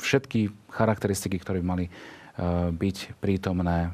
všetky 0.00 0.72
charakteristiky, 0.72 1.36
ktoré 1.36 1.60
by 1.60 1.66
mali 1.68 1.86
e, 1.86 1.92
byť 2.72 3.20
prítomné 3.20 3.92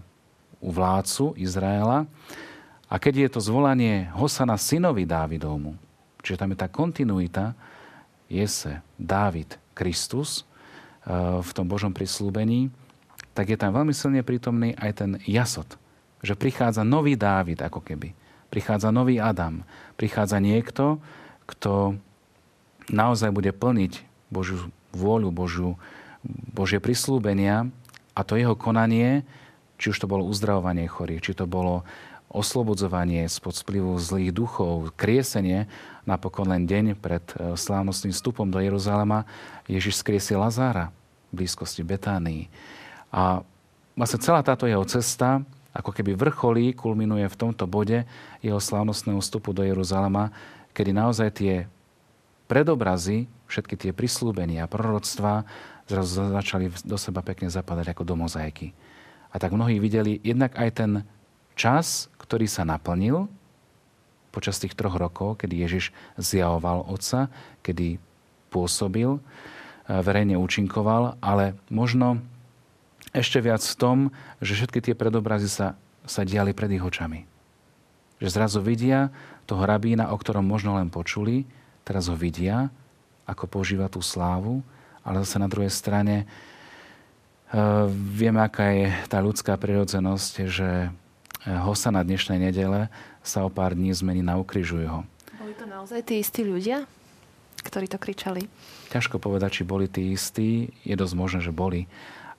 u 0.62 0.70
vládcu 0.70 1.34
Izraela. 1.36 2.06
A 2.86 2.94
keď 3.02 3.26
je 3.26 3.28
to 3.34 3.40
zvolanie 3.42 4.06
Hosana 4.14 4.54
synovi 4.54 5.02
Dávidovmu, 5.02 5.74
čiže 6.22 6.38
tam 6.38 6.54
je 6.54 6.58
tá 6.62 6.70
kontinuita, 6.70 7.58
Jese, 8.26 8.82
Dávid, 8.98 9.58
Kristus 9.76 10.42
eh, 10.42 11.12
v 11.40 11.50
tom 11.54 11.66
Božom 11.66 11.94
prislúbení, 11.94 12.70
tak 13.36 13.52
je 13.52 13.58
tam 13.60 13.76
veľmi 13.76 13.92
silne 13.92 14.24
prítomný 14.24 14.72
aj 14.80 14.92
ten 15.04 15.10
jasot. 15.28 15.76
Že 16.24 16.40
prichádza 16.40 16.82
nový 16.82 17.14
Dávid 17.20 17.60
ako 17.60 17.84
keby. 17.84 18.16
Prichádza 18.48 18.88
nový 18.88 19.20
Adam. 19.20 19.60
Prichádza 20.00 20.40
niekto, 20.40 20.96
kto 21.44 22.00
naozaj 22.88 23.30
bude 23.34 23.52
plniť 23.52 24.06
Božiu 24.32 24.72
vôľu, 24.96 25.28
Božiu, 25.28 25.76
Božie 26.26 26.80
prislúbenia 26.80 27.68
a 28.16 28.20
to 28.24 28.40
jeho 28.40 28.56
konanie, 28.56 29.22
či 29.76 29.92
už 29.92 30.00
to 30.00 30.08
bolo 30.08 30.24
uzdravovanie 30.24 30.88
chorých, 30.88 31.20
či 31.20 31.32
to 31.36 31.44
bolo 31.44 31.84
oslobodzovanie 32.30 33.26
spod 33.30 33.54
vplyvu 33.56 33.96
zlých 33.96 34.30
duchov, 34.34 34.92
kriesenie, 34.98 35.70
napokon 36.04 36.50
len 36.50 36.66
deň 36.66 36.98
pred 36.98 37.22
e, 37.34 37.54
slávnostným 37.54 38.12
vstupom 38.12 38.50
do 38.50 38.58
Jeruzalema, 38.58 39.24
Ježiš 39.70 40.02
skriesil 40.02 40.42
Lazára 40.42 40.90
v 41.30 41.42
blízkosti 41.42 41.86
Betánii. 41.86 42.50
A 43.14 43.42
vlastne 43.94 44.22
celá 44.22 44.42
táto 44.42 44.66
jeho 44.66 44.82
cesta 44.84 45.42
ako 45.76 45.92
keby 45.92 46.16
vrcholí, 46.16 46.72
kulminuje 46.72 47.28
v 47.28 47.36
tomto 47.36 47.68
bode 47.68 48.08
jeho 48.40 48.56
slávnostného 48.56 49.20
vstupu 49.20 49.52
do 49.52 49.60
Jeruzalema, 49.60 50.32
kedy 50.72 50.90
naozaj 50.96 51.28
tie 51.36 51.54
predobrazy, 52.48 53.28
všetky 53.44 53.76
tie 53.76 53.92
prislúbenia, 53.92 54.70
proroctvá 54.70 55.44
zrazu 55.86 56.32
začali 56.32 56.72
do 56.82 56.96
seba 56.96 57.20
pekne 57.20 57.52
zapadať 57.52 57.92
ako 57.92 58.02
do 58.08 58.14
mozaiky. 58.16 58.72
A 59.30 59.36
tak 59.36 59.52
mnohí 59.52 59.76
videli 59.76 60.18
jednak 60.24 60.56
aj 60.56 60.70
ten 60.72 60.90
čas, 61.56 62.12
ktorý 62.20 62.44
sa 62.46 62.62
naplnil 62.62 63.26
počas 64.30 64.60
tých 64.60 64.76
troch 64.76 65.00
rokov, 65.00 65.40
kedy 65.40 65.64
Ježiš 65.64 65.96
zjavoval 66.20 66.84
Otca, 66.84 67.32
kedy 67.64 67.96
pôsobil, 68.52 69.16
e, 69.16 69.20
verejne 69.88 70.36
účinkoval, 70.36 71.16
ale 71.24 71.56
možno 71.72 72.20
ešte 73.16 73.40
viac 73.40 73.64
v 73.64 73.78
tom, 73.80 73.98
že 74.44 74.60
všetky 74.60 74.84
tie 74.84 74.92
predobrazy 74.92 75.48
sa, 75.48 75.72
sa 76.04 76.20
diali 76.20 76.52
pred 76.52 76.68
ich 76.76 76.84
očami. 76.84 77.24
Že 78.20 78.28
zrazu 78.28 78.60
vidia 78.60 79.08
toho 79.48 79.64
rabína, 79.64 80.12
o 80.12 80.16
ktorom 80.20 80.44
možno 80.44 80.76
len 80.76 80.92
počuli, 80.92 81.48
teraz 81.80 82.12
ho 82.12 82.16
vidia, 82.16 82.68
ako 83.24 83.48
používa 83.48 83.88
tú 83.88 84.04
slávu, 84.04 84.60
ale 85.00 85.24
zase 85.24 85.40
na 85.40 85.48
druhej 85.48 85.70
strane 85.70 86.26
uh, 86.26 87.86
vieme, 87.90 88.42
aká 88.42 88.74
je 88.74 88.86
tá 89.06 89.22
ľudská 89.22 89.54
prirodzenosť, 89.54 90.32
že 90.50 90.70
hosa 91.46 91.94
na 91.94 92.02
dnešnej 92.02 92.42
nedele 92.42 92.90
sa 93.22 93.46
o 93.46 93.50
pár 93.50 93.78
dní 93.78 93.94
zmení 93.94 94.22
na 94.22 94.34
ukrižuj 94.38 94.90
ho. 94.90 95.00
Boli 95.38 95.54
to 95.54 95.66
naozaj 95.66 96.02
tí 96.02 96.18
istí 96.18 96.42
ľudia, 96.42 96.90
ktorí 97.62 97.86
to 97.86 98.02
kričali? 98.02 98.50
Ťažko 98.90 99.22
povedať, 99.22 99.62
či 99.62 99.62
boli 99.62 99.86
tí 99.86 100.10
istí. 100.10 100.74
Je 100.82 100.98
dosť 100.98 101.14
možné, 101.14 101.40
že 101.42 101.54
boli. 101.54 101.86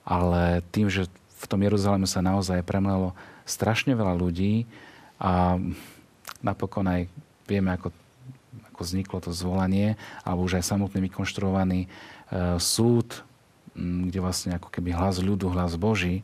Ale 0.04 0.60
tým, 0.72 0.92
že 0.92 1.08
v 1.40 1.44
tom 1.48 1.64
Jeruzaleme 1.64 2.04
sa 2.04 2.20
naozaj 2.20 2.64
premlelo 2.64 3.16
strašne 3.48 3.96
veľa 3.96 4.12
ľudí 4.16 4.68
a 5.16 5.56
napokon 6.44 6.84
aj 6.84 7.08
vieme, 7.48 7.72
ako, 7.72 7.88
ako 8.72 8.80
vzniklo 8.84 9.18
to 9.24 9.32
zvolanie, 9.32 9.96
alebo 10.20 10.44
už 10.44 10.60
aj 10.60 10.68
samotný 10.68 11.08
vykonštruovaný 11.08 11.80
e, 11.84 11.88
súd, 12.60 13.24
kde 13.78 14.18
vlastne 14.20 14.58
ako 14.60 14.68
keby 14.68 14.92
hlas 14.92 15.22
ľudu, 15.22 15.48
hlas 15.48 15.80
Boží, 15.80 16.20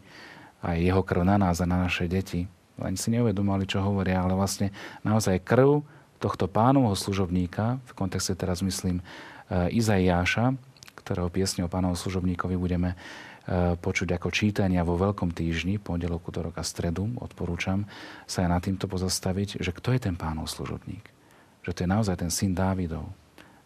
a 0.64 0.80
jeho 0.80 1.04
krv 1.04 1.28
na 1.28 1.36
nás 1.36 1.60
a 1.60 1.68
na 1.68 1.76
naše 1.76 2.08
deti 2.08 2.48
ani 2.80 2.98
si 2.98 3.14
neuvedomali, 3.14 3.68
čo 3.68 3.82
hovoria, 3.84 4.22
ale 4.22 4.34
vlastne 4.34 4.74
naozaj 5.06 5.42
krv 5.46 5.86
tohto 6.18 6.48
pánovho 6.48 6.96
služobníka, 6.96 7.78
v 7.84 7.92
kontexte 7.92 8.34
teraz 8.34 8.64
myslím 8.64 9.04
eh, 9.52 9.70
Izaiáša, 9.76 10.56
ktorého 10.98 11.28
piesne 11.28 11.68
o 11.68 11.70
pánovom 11.70 11.94
služobníkovi 11.94 12.56
budeme 12.56 12.96
eh, 12.96 13.76
počuť 13.76 14.16
ako 14.16 14.28
čítania 14.32 14.82
vo 14.82 14.96
Veľkom 14.96 15.30
týždni, 15.36 15.76
pondelok, 15.76 16.24
útorok 16.32 16.56
a 16.58 16.64
stredu, 16.64 17.12
odporúčam 17.20 17.84
sa 18.24 18.46
aj 18.46 18.50
na 18.50 18.58
týmto 18.58 18.88
pozastaviť, 18.88 19.60
že 19.60 19.70
kto 19.70 19.94
je 19.94 20.00
ten 20.10 20.16
pánov 20.16 20.48
služobník. 20.48 21.04
Že 21.62 21.70
to 21.76 21.82
je 21.84 21.88
naozaj 21.92 22.16
ten 22.18 22.32
syn 22.32 22.56
Dávidov. 22.56 23.12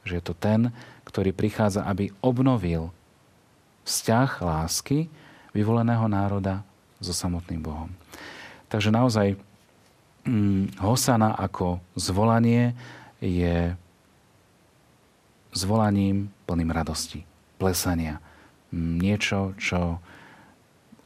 Že 0.03 0.19
je 0.19 0.23
to 0.23 0.35
ten, 0.35 0.75
ktorý 1.07 1.31
prichádza, 1.35 1.87
aby 1.87 2.11
obnovil 2.23 2.91
vzťah 3.87 4.31
lásky 4.45 5.09
vyvoleného 5.57 6.07
národa 6.07 6.67
so 7.01 7.15
samotným 7.15 7.63
Bohom. 7.63 7.91
Takže 8.69 8.93
naozaj 8.93 9.37
hm, 10.29 10.77
Hosana 10.81 11.33
ako 11.33 11.81
zvolanie 11.97 12.77
je 13.19 13.73
zvolaním 15.57 16.29
plným 16.45 16.71
radosti, 16.71 17.25
plesania. 17.57 18.21
Hm, 18.71 19.01
niečo, 19.01 19.57
čo 19.57 19.99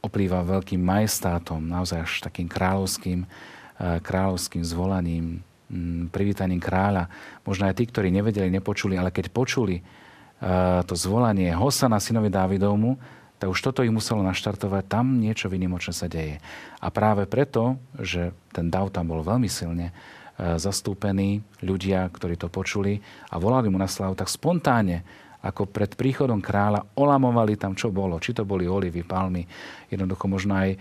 oplýva 0.03 0.43
veľkým 0.43 0.83
majestátom, 0.83 1.63
naozaj 1.63 1.99
až 2.03 2.11
takým 2.27 2.51
kráľovským, 2.51 3.23
eh, 3.23 3.99
kráľovským 4.03 4.63
zvolaním, 4.67 5.39
hm, 5.71 6.11
privítaním 6.11 6.59
kráľa. 6.59 7.07
Možno 7.47 7.71
aj 7.71 7.79
tí, 7.79 7.87
ktorí 7.87 8.11
nevedeli, 8.11 8.51
nepočuli, 8.51 8.99
ale 8.99 9.15
keď 9.15 9.31
počuli 9.31 9.79
eh, 9.79 10.83
to 10.83 10.93
zvolanie 10.99 11.55
Hosana 11.55 12.03
synovi 12.03 12.27
Dávidovmu, 12.27 13.22
tak 13.43 13.51
už 13.51 13.59
toto 13.59 13.83
ich 13.83 13.91
muselo 13.91 14.23
naštartovať, 14.23 14.87
tam 14.87 15.19
niečo 15.19 15.51
vynimočné 15.51 15.91
sa 15.91 16.07
deje. 16.07 16.39
A 16.79 16.87
práve 16.87 17.27
preto, 17.27 17.75
že 17.99 18.31
ten 18.55 18.71
dav 18.71 18.87
tam 18.87 19.11
bol 19.11 19.19
veľmi 19.19 19.51
silne 19.51 19.91
e, 19.91 20.55
zastúpený, 20.55 21.43
ľudia, 21.59 22.07
ktorí 22.07 22.39
to 22.39 22.47
počuli 22.47 23.03
a 23.27 23.35
volali 23.35 23.67
mu 23.67 23.75
na 23.75 23.91
slavu, 23.91 24.15
tak 24.15 24.31
spontánne, 24.31 25.03
ako 25.43 25.67
pred 25.67 25.91
príchodom 25.91 26.39
kráľa, 26.39 26.87
olamovali 26.95 27.59
tam, 27.59 27.75
čo 27.75 27.91
bolo. 27.91 28.15
Či 28.15 28.31
to 28.31 28.47
boli 28.47 28.63
olivy, 28.63 29.03
palmy, 29.03 29.43
jednoducho 29.91 30.23
možno 30.31 30.55
aj 30.55 30.69
e, 30.71 30.77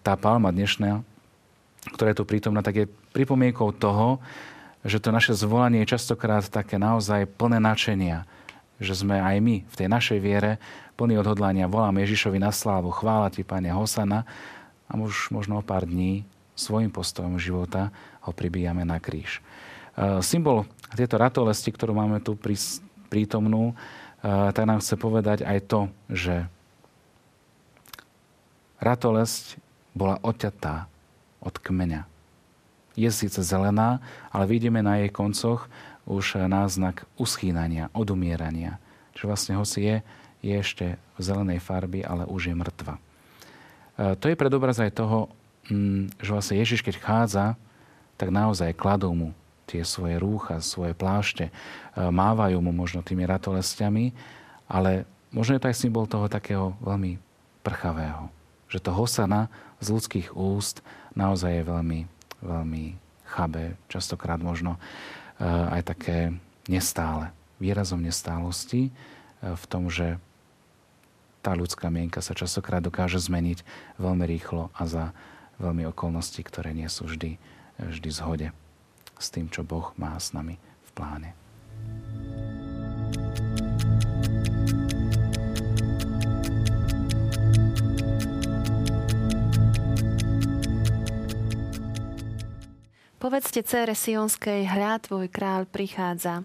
tá 0.00 0.16
palma 0.16 0.48
dnešná, 0.56 1.04
ktorá 1.92 2.16
je 2.16 2.18
tu 2.18 2.24
prítomná, 2.24 2.64
tak 2.64 2.80
je 2.80 2.92
pripomienkou 3.12 3.76
toho, 3.76 4.24
že 4.88 5.04
to 5.04 5.12
naše 5.12 5.36
zvolanie 5.36 5.84
je 5.84 5.92
častokrát 6.00 6.48
také 6.48 6.80
naozaj 6.80 7.28
plné 7.36 7.60
načenia, 7.60 8.24
že 8.82 8.94
sme 8.94 9.18
aj 9.18 9.36
my 9.38 9.56
v 9.66 9.74
tej 9.74 9.88
našej 9.90 10.18
viere 10.18 10.58
plný 10.94 11.18
odhodlania, 11.18 11.70
volám 11.70 12.02
Ježišovi 12.02 12.38
na 12.38 12.54
slávu, 12.54 12.94
chvála 12.94 13.30
ti, 13.30 13.42
Pane 13.42 13.70
Hosana, 13.74 14.26
a 14.86 14.92
už 15.00 15.32
možno 15.34 15.58
o 15.58 15.66
pár 15.66 15.88
dní 15.88 16.22
svojim 16.54 16.92
postojom 16.92 17.40
života 17.40 17.90
ho 18.22 18.30
pribíjame 18.30 18.86
na 18.86 19.02
kríž. 19.02 19.42
E, 19.98 20.22
symbol 20.22 20.68
tieto 20.94 21.18
ratolesti, 21.18 21.74
ktorú 21.74 21.96
máme 21.96 22.22
tu 22.22 22.38
prítomnú, 23.10 23.72
e, 23.72 23.74
tak 24.54 24.64
nám 24.64 24.78
chce 24.78 24.94
povedať 24.94 25.38
aj 25.42 25.58
to, 25.66 25.80
že 26.06 26.46
ratolesť 28.78 29.58
bola 29.96 30.20
odťatá 30.22 30.86
od 31.42 31.54
kmeňa. 31.58 32.06
Je 32.94 33.10
síce 33.10 33.42
zelená, 33.42 33.98
ale 34.30 34.46
vidíme 34.46 34.78
na 34.78 35.02
jej 35.02 35.10
koncoch 35.10 35.66
už 36.04 36.44
náznak 36.48 37.08
uschýnania, 37.16 37.88
odumierania. 37.96 38.76
Čiže 39.16 39.28
vlastne 39.28 39.54
hoci 39.56 39.78
je, 39.80 39.96
je 40.44 40.54
ešte 40.60 40.86
v 41.16 41.20
zelenej 41.20 41.60
farby, 41.62 42.04
ale 42.04 42.28
už 42.28 42.52
je 42.52 42.54
mŕtva. 42.54 42.94
E, 42.96 43.00
to 44.18 44.28
je 44.28 44.36
predobraz 44.36 44.76
aj 44.82 44.92
toho, 44.92 45.32
mm, 45.70 46.20
že 46.20 46.30
vlastne 46.34 46.56
Ježiš, 46.60 46.84
keď 46.84 46.94
chádza, 47.00 47.46
tak 48.20 48.28
naozaj 48.28 48.76
kladú 48.76 49.10
mu 49.16 49.30
tie 49.64 49.80
svoje 49.80 50.20
rúcha, 50.20 50.60
svoje 50.60 50.92
plášte, 50.92 51.48
e, 51.48 51.52
mávajú 51.96 52.60
mu 52.60 52.74
možno 52.74 53.00
tými 53.00 53.24
ratolestiami, 53.24 54.12
ale 54.68 55.08
možno 55.32 55.56
je 55.56 55.62
to 55.64 55.70
aj 55.72 55.80
symbol 55.80 56.04
toho 56.04 56.28
takého 56.28 56.76
veľmi 56.84 57.16
prchavého. 57.64 58.28
Že 58.68 58.78
to 58.84 58.90
hosana 58.92 59.48
z 59.80 59.94
ľudských 59.94 60.36
úst 60.36 60.84
naozaj 61.16 61.62
je 61.62 61.64
veľmi, 61.64 62.00
veľmi 62.44 62.84
chabé, 63.24 63.74
častokrát 63.88 64.38
možno 64.38 64.76
aj 65.42 65.82
také 65.82 66.18
nestále, 66.70 67.34
výrazom 67.58 68.00
nestálosti 68.00 68.88
e, 68.88 68.90
v 69.42 69.64
tom, 69.66 69.90
že 69.90 70.16
tá 71.44 71.52
ľudská 71.52 71.92
mienka 71.92 72.24
sa 72.24 72.32
častokrát 72.32 72.80
dokáže 72.80 73.20
zmeniť 73.20 73.66
veľmi 74.00 74.24
rýchlo 74.24 74.72
a 74.72 74.82
za 74.88 75.04
veľmi 75.60 75.84
okolností, 75.92 76.40
ktoré 76.40 76.72
nie 76.72 76.88
sú 76.88 77.04
vždy, 77.04 77.36
vždy 77.76 78.08
v 78.08 78.16
zhode 78.16 78.48
s 79.20 79.28
tým, 79.28 79.52
čo 79.52 79.60
Boh 79.62 79.92
má 80.00 80.16
s 80.16 80.32
nami 80.32 80.56
v 80.58 80.90
pláne. 80.96 81.30
Povedzte 93.24 93.64
cére 93.64 93.96
Sionskej, 93.96 94.68
hľa 94.68 95.00
tvoj 95.00 95.32
kráľ 95.32 95.64
prichádza. 95.64 96.44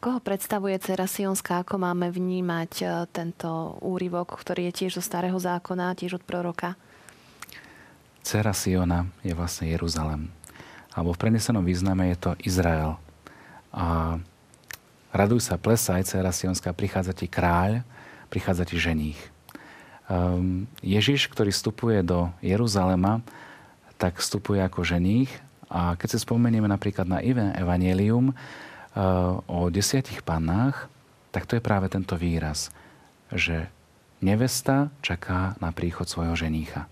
Koho 0.00 0.16
predstavuje 0.16 0.80
dcera 0.80 1.04
Sionská? 1.04 1.60
Ako 1.60 1.76
máme 1.76 2.08
vnímať 2.08 2.72
e, 2.80 2.84
tento 3.12 3.76
úryvok, 3.84 4.32
ktorý 4.32 4.72
je 4.72 4.80
tiež 4.80 4.96
zo 4.96 5.04
starého 5.04 5.36
zákona, 5.36 5.92
tiež 5.92 6.16
od 6.16 6.24
proroka? 6.24 6.80
Cera 8.24 8.56
Siona 8.56 9.12
je 9.20 9.36
vlastne 9.36 9.68
Jeruzalem. 9.68 10.32
Alebo 10.96 11.12
v 11.12 11.20
prenesenom 11.20 11.60
význame 11.60 12.16
je 12.16 12.16
to 12.16 12.30
Izrael. 12.40 12.96
A 13.68 14.16
raduj 15.12 15.44
sa, 15.44 15.60
plesaj, 15.60 16.08
dcera 16.08 16.32
Sionská, 16.32 16.72
prichádza 16.72 17.12
ti 17.12 17.28
kráľ, 17.28 17.84
prichádza 18.32 18.64
ti 18.64 18.80
ženích. 18.80 19.20
Um, 20.08 20.64
Ježiš, 20.80 21.28
ktorý 21.28 21.52
vstupuje 21.52 22.00
do 22.00 22.32
Jeruzalema, 22.40 23.20
tak 24.00 24.24
vstupuje 24.24 24.64
ako 24.64 24.80
ženích 24.80 25.43
a 25.68 25.96
keď 25.96 26.08
si 26.16 26.18
spomenieme 26.22 26.68
napríklad 26.68 27.08
na 27.08 27.18
Evangelium 27.56 28.32
eh, 28.32 28.36
o 29.48 29.68
desiatich 29.72 30.20
pannách, 30.24 30.88
tak 31.34 31.50
to 31.50 31.58
je 31.58 31.62
práve 31.64 31.90
tento 31.90 32.14
výraz, 32.14 32.70
že 33.34 33.66
nevesta 34.22 34.94
čaká 35.02 35.58
na 35.58 35.74
príchod 35.74 36.06
svojho 36.06 36.38
ženícha. 36.38 36.86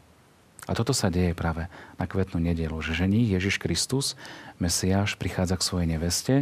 A 0.67 0.79
toto 0.79 0.95
sa 0.95 1.11
deje 1.11 1.35
práve 1.35 1.67
na 1.99 2.07
kvetnú 2.07 2.39
nedelu, 2.39 2.75
že 2.79 2.95
ženích 2.95 3.35
Ježiš 3.39 3.59
Kristus, 3.59 4.15
Mesiáš, 4.63 5.19
prichádza 5.19 5.59
k 5.59 5.67
svojej 5.67 5.89
neveste, 5.91 6.35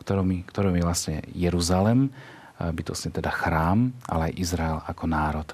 ktorou 0.00 0.74
je 0.74 0.86
vlastne 0.86 1.16
Jeruzalem, 1.34 2.10
eh, 2.10 2.70
bytostne 2.70 3.10
teda 3.14 3.30
chrám, 3.30 3.94
ale 4.06 4.30
aj 4.30 4.38
Izrael 4.38 4.78
ako 4.86 5.04
národ. 5.06 5.48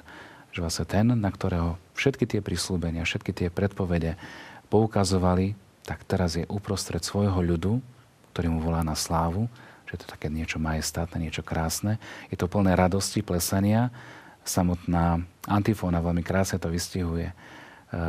Že 0.52 0.60
vlastne 0.64 0.86
ten, 0.88 1.06
na 1.12 1.30
ktorého 1.32 1.76
všetky 1.96 2.24
tie 2.24 2.40
prislúbenia, 2.40 3.04
všetky 3.04 3.32
tie 3.32 3.48
predpovede 3.52 4.16
poukazovali, 4.68 5.65
tak 5.86 6.02
teraz 6.02 6.34
je 6.34 6.44
uprostred 6.50 7.00
svojho 7.00 7.38
ľudu, 7.38 7.78
ktorý 8.34 8.50
mu 8.50 8.60
volá 8.60 8.82
na 8.82 8.98
slávu, 8.98 9.46
že 9.86 9.96
je 9.96 10.00
to 10.02 10.12
také 10.12 10.26
niečo 10.26 10.58
majestátne, 10.58 11.22
niečo 11.22 11.46
krásne. 11.46 12.02
Je 12.28 12.36
to 12.36 12.50
plné 12.50 12.74
radosti, 12.74 13.22
plesania. 13.22 13.94
Samotná 14.42 15.22
antifóna 15.46 16.02
veľmi 16.02 16.26
krásne 16.26 16.58
to 16.58 16.66
vystihuje. 16.66 17.30
E, 17.30 17.34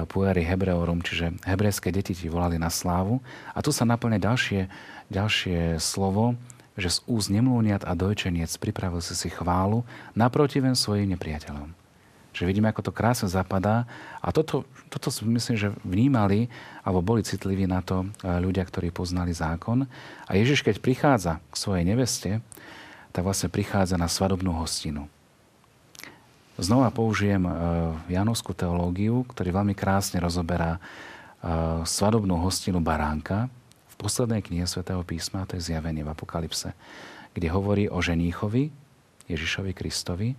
Pueri 0.09 0.41
Hebreorum, 0.41 1.05
čiže 1.05 1.37
hebrejské 1.45 1.93
deti 1.93 2.17
ti 2.17 2.27
volali 2.27 2.57
na 2.57 2.73
slávu. 2.73 3.21
A 3.53 3.61
tu 3.61 3.69
sa 3.69 3.85
naplne 3.85 4.17
ďalšie, 4.17 4.65
ďalšie 5.13 5.77
slovo, 5.77 6.33
že 6.75 6.97
z 6.97 6.97
úst 7.05 7.29
nemlúniat 7.29 7.85
a 7.85 7.93
dojčeniec 7.93 8.49
pripravil 8.57 9.01
si 9.05 9.13
si 9.13 9.29
chválu 9.29 9.85
naprotiven 10.17 10.73
svojim 10.73 11.13
nepriateľom. 11.13 11.87
Že 12.38 12.45
vidíme, 12.45 12.69
ako 12.69 12.86
to 12.86 12.93
krásne 12.93 13.26
zapadá. 13.26 13.89
A 14.21 14.30
toto, 14.30 14.62
toto 14.93 15.10
myslím, 15.26 15.58
že 15.58 15.73
vnímali 15.82 16.54
alebo 16.86 17.02
boli 17.02 17.26
citliví 17.26 17.65
na 17.65 17.82
to 17.82 18.06
e, 18.06 18.08
ľudia, 18.38 18.62
ktorí 18.62 18.93
poznali 18.93 19.34
zákon. 19.34 19.89
A 20.30 20.32
Ježiš, 20.38 20.62
keď 20.62 20.78
prichádza 20.78 21.41
k 21.50 21.56
svojej 21.58 21.82
neveste, 21.82 22.45
tak 23.10 23.26
vlastne 23.26 23.50
prichádza 23.50 23.97
na 23.97 24.06
svadobnú 24.06 24.54
hostinu. 24.54 25.10
Znova 26.62 26.93
použijem 26.93 27.41
e, 27.45 27.52
Janovskú 28.13 28.54
teológiu, 28.54 29.26
ktorý 29.34 29.58
veľmi 29.58 29.73
krásne 29.73 30.21
rozoberá 30.21 30.78
e, 30.78 30.80
svadobnú 31.89 32.38
hostinu 32.38 32.78
baránka 32.78 33.50
v 33.89 33.95
poslednej 33.97 34.45
knihe 34.45 34.69
svätého 34.69 35.02
písma, 35.02 35.50
to 35.50 35.58
je 35.58 35.73
zjavenie 35.73 36.06
v 36.06 36.13
Apokalypse, 36.13 36.78
kde 37.34 37.50
hovorí 37.50 37.89
o 37.89 37.97
ženíchovi, 37.97 38.69
Ježišovi 39.26 39.73
Kristovi, 39.73 40.38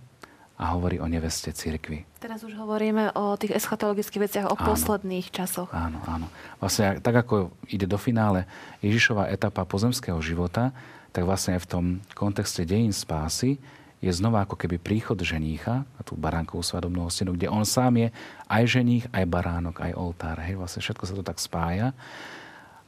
a 0.59 0.75
hovorí 0.75 0.99
o 0.99 1.07
neveste 1.07 1.55
cirkvi. 1.55 2.03
Teraz 2.19 2.43
už 2.43 2.59
hovoríme 2.59 3.15
o 3.15 3.39
tých 3.39 3.55
eschatologických 3.55 4.23
veciach, 4.27 4.45
o 4.51 4.59
áno, 4.59 4.67
posledných 4.67 5.31
časoch. 5.31 5.71
Áno, 5.71 6.03
áno. 6.03 6.27
Vlastne 6.59 6.99
tak, 6.99 7.15
ako 7.23 7.55
ide 7.71 7.87
do 7.87 7.95
finále 7.95 8.43
Ježišova 8.83 9.31
etapa 9.31 9.63
pozemského 9.63 10.19
života, 10.19 10.75
tak 11.15 11.23
vlastne 11.23 11.55
aj 11.55 11.63
v 11.63 11.69
tom 11.71 11.85
kontexte 12.11 12.67
dejín 12.67 12.91
spásy 12.91 13.55
je 14.03 14.11
znova 14.11 14.43
ako 14.43 14.59
keby 14.59 14.79
príchod 14.83 15.15
ženícha 15.15 15.87
na 15.87 16.01
tú 16.03 16.19
baránkovú 16.19 16.59
svadobnú 16.59 17.07
hostinu, 17.07 17.35
kde 17.35 17.47
on 17.47 17.63
sám 17.63 17.95
je 17.95 18.07
aj 18.51 18.63
ženích, 18.67 19.05
aj 19.15 19.25
baránok, 19.31 19.79
aj 19.79 19.95
oltár. 19.95 20.43
Hej, 20.43 20.59
vlastne 20.59 20.83
všetko 20.83 21.03
sa 21.07 21.15
to 21.15 21.23
tak 21.23 21.39
spája. 21.39 21.95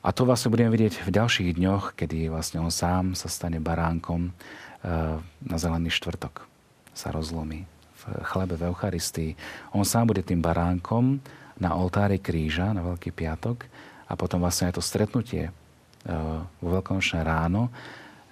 A 0.04 0.10
to 0.12 0.28
vlastne 0.28 0.52
budeme 0.52 0.72
vidieť 0.76 1.08
v 1.08 1.10
ďalších 1.12 1.56
dňoch, 1.56 1.96
kedy 1.96 2.28
vlastne 2.28 2.60
on 2.60 2.72
sám 2.72 3.16
sa 3.16 3.32
stane 3.32 3.64
baránkom 3.64 4.32
eh, 4.32 5.20
na 5.24 5.56
zelený 5.56 5.92
štvrtok 5.92 6.51
sa 6.92 7.10
rozlomí 7.12 7.64
v 8.02 8.04
chlebe 8.26 8.58
v 8.58 8.74
Eucharistii. 8.74 9.32
On 9.78 9.86
sám 9.86 10.10
bude 10.10 10.26
tým 10.26 10.42
baránkom 10.42 11.22
na 11.62 11.78
oltári 11.78 12.18
kríža 12.18 12.74
na 12.74 12.82
Veľký 12.82 13.14
piatok 13.14 13.70
a 14.10 14.18
potom 14.18 14.42
vlastne 14.42 14.74
aj 14.74 14.82
to 14.82 14.84
stretnutie 14.84 15.48
e, 15.48 15.52
vo 16.58 16.68
Veľkonočné 16.74 17.22
ráno, 17.22 17.70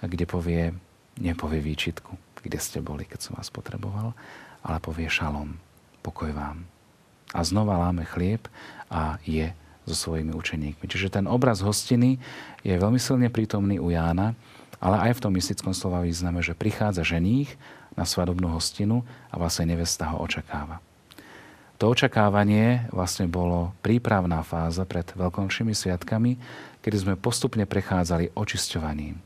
kde 0.02 0.26
povie, 0.26 0.74
nepovie 1.22 1.62
výčitku, 1.62 2.42
kde 2.42 2.58
ste 2.58 2.82
boli, 2.82 3.06
keď 3.06 3.30
som 3.30 3.32
vás 3.38 3.52
potreboval, 3.52 4.12
ale 4.66 4.78
povie 4.82 5.06
šalom, 5.06 5.54
pokoj 6.02 6.34
vám. 6.34 6.66
A 7.30 7.46
znova 7.46 7.78
láme 7.78 8.02
chlieb 8.02 8.50
a 8.90 9.22
je 9.22 9.54
so 9.86 9.94
svojimi 9.94 10.34
učeníkmi. 10.34 10.84
Čiže 10.90 11.22
ten 11.22 11.26
obraz 11.30 11.62
hostiny 11.62 12.18
je 12.66 12.74
veľmi 12.74 12.98
silne 12.98 13.30
prítomný 13.30 13.78
u 13.78 13.94
Jána, 13.94 14.34
ale 14.80 14.96
aj 15.10 15.20
v 15.20 15.22
tom 15.22 15.32
mystickom 15.36 15.76
slova 15.76 16.00
význame, 16.00 16.40
že 16.40 16.56
prichádza 16.56 17.04
ženích 17.04 17.52
na 17.94 18.08
svadobnú 18.08 18.48
hostinu 18.50 19.04
a 19.28 19.36
vlastne 19.36 19.68
nevesta 19.68 20.08
ho 20.10 20.24
očakáva. 20.24 20.80
To 21.80 21.88
očakávanie 21.92 22.88
vlastne 22.92 23.24
bolo 23.24 23.72
prípravná 23.80 24.44
fáza 24.44 24.84
pred 24.84 25.04
veľkonočnými 25.16 25.72
sviatkami, 25.72 26.36
kedy 26.84 26.96
sme 26.96 27.14
postupne 27.16 27.64
prechádzali 27.64 28.36
očisťovaním, 28.36 29.16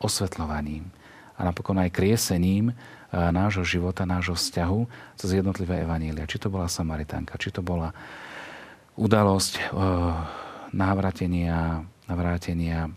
osvetľovaním 0.00 0.92
a 1.36 1.40
napokon 1.48 1.80
aj 1.80 1.96
kriesením 1.96 2.70
e, 2.70 2.74
nášho 3.10 3.64
života, 3.64 4.04
nášho 4.04 4.36
vzťahu 4.36 4.80
cez 5.16 5.30
jednotlivé 5.32 5.80
evanília. 5.82 6.28
Či 6.28 6.46
to 6.46 6.52
bola 6.52 6.68
Samaritánka, 6.68 7.40
či 7.40 7.48
to 7.48 7.64
bola 7.64 7.96
udalosť 9.00 9.52
e, 9.56 9.62
navrátenia, 10.76 11.82
navrátenia 12.06 12.92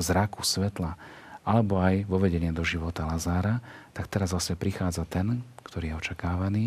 zraku, 0.00 0.40
svetla, 0.40 0.96
alebo 1.42 1.82
aj 1.82 2.06
vo 2.06 2.22
vedenie 2.22 2.54
do 2.54 2.62
života 2.62 3.06
Lazára, 3.06 3.58
tak 3.90 4.06
teraz 4.06 4.30
vlastne 4.30 4.54
prichádza 4.54 5.02
ten, 5.06 5.42
ktorý 5.66 5.94
je 5.94 5.98
očakávaný 5.98 6.64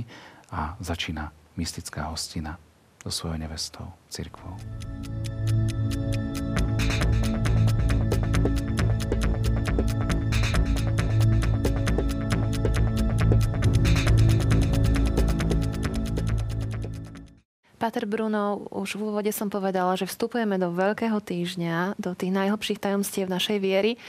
a 0.52 0.76
začína 0.84 1.32
mystická 1.56 2.12
hostina 2.12 2.60
so 3.04 3.12
svojou 3.12 3.38
nevestou, 3.40 3.88
cirkvou. 4.12 4.58
Pater 17.76 18.08
Bruno, 18.08 18.72
už 18.72 18.96
v 18.96 19.12
úvode 19.12 19.32
som 19.36 19.52
povedala, 19.52 20.00
že 20.00 20.08
vstupujeme 20.08 20.56
do 20.56 20.72
Veľkého 20.72 21.20
týždňa, 21.20 22.00
do 22.00 22.16
tých 22.16 22.32
najhlbších 22.32 22.80
tajomstiev 22.80 23.28
našej 23.28 23.60
viery. 23.60 24.00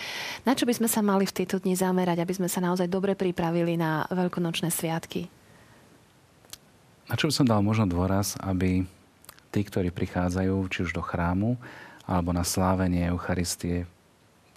Na 0.46 0.54
čo 0.54 0.70
by 0.70 0.78
sme 0.78 0.88
sa 0.88 1.02
mali 1.02 1.26
v 1.26 1.34
tieto 1.34 1.58
dni 1.58 1.74
zamerať, 1.74 2.22
aby 2.22 2.32
sme 2.38 2.48
sa 2.48 2.62
naozaj 2.62 2.86
dobre 2.86 3.18
pripravili 3.18 3.74
na 3.74 4.06
veľkonočné 4.14 4.70
sviatky? 4.70 5.26
Na 7.10 7.18
čo 7.18 7.26
by 7.26 7.34
som 7.34 7.46
dal 7.46 7.58
možno 7.62 7.90
dôraz, 7.90 8.38
aby 8.38 8.86
tí, 9.50 9.60
ktorí 9.66 9.90
prichádzajú 9.90 10.54
či 10.70 10.78
už 10.86 10.94
do 10.94 11.02
chrámu, 11.02 11.58
alebo 12.06 12.30
na 12.30 12.46
slávenie 12.46 13.10
Eucharistie, 13.10 13.86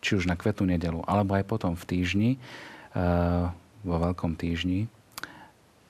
či 0.06 0.22
už 0.22 0.30
na 0.30 0.38
kvetnú 0.38 0.70
nedelu, 0.70 1.02
alebo 1.10 1.34
aj 1.34 1.50
potom 1.50 1.74
v 1.74 1.84
týždni, 1.86 2.32
eh, 2.38 3.46
vo 3.82 3.96
Veľkom 3.98 4.38
týždni, 4.38 4.86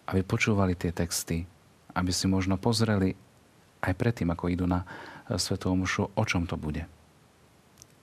aby 0.07 0.21
počúvali 0.23 0.73
tie 0.73 0.95
texty, 0.95 1.43
aby 1.93 2.11
si 2.13 2.25
možno 2.29 2.59
pozreli 2.59 3.17
aj 3.79 3.93
predtým, 3.95 4.29
ako 4.29 4.51
idú 4.51 4.65
na 4.67 4.83
e, 4.83 5.39
Svetú 5.39 5.71
Omšu, 5.71 6.11
o 6.13 6.23
čom 6.27 6.45
to 6.45 6.59
bude. 6.59 6.83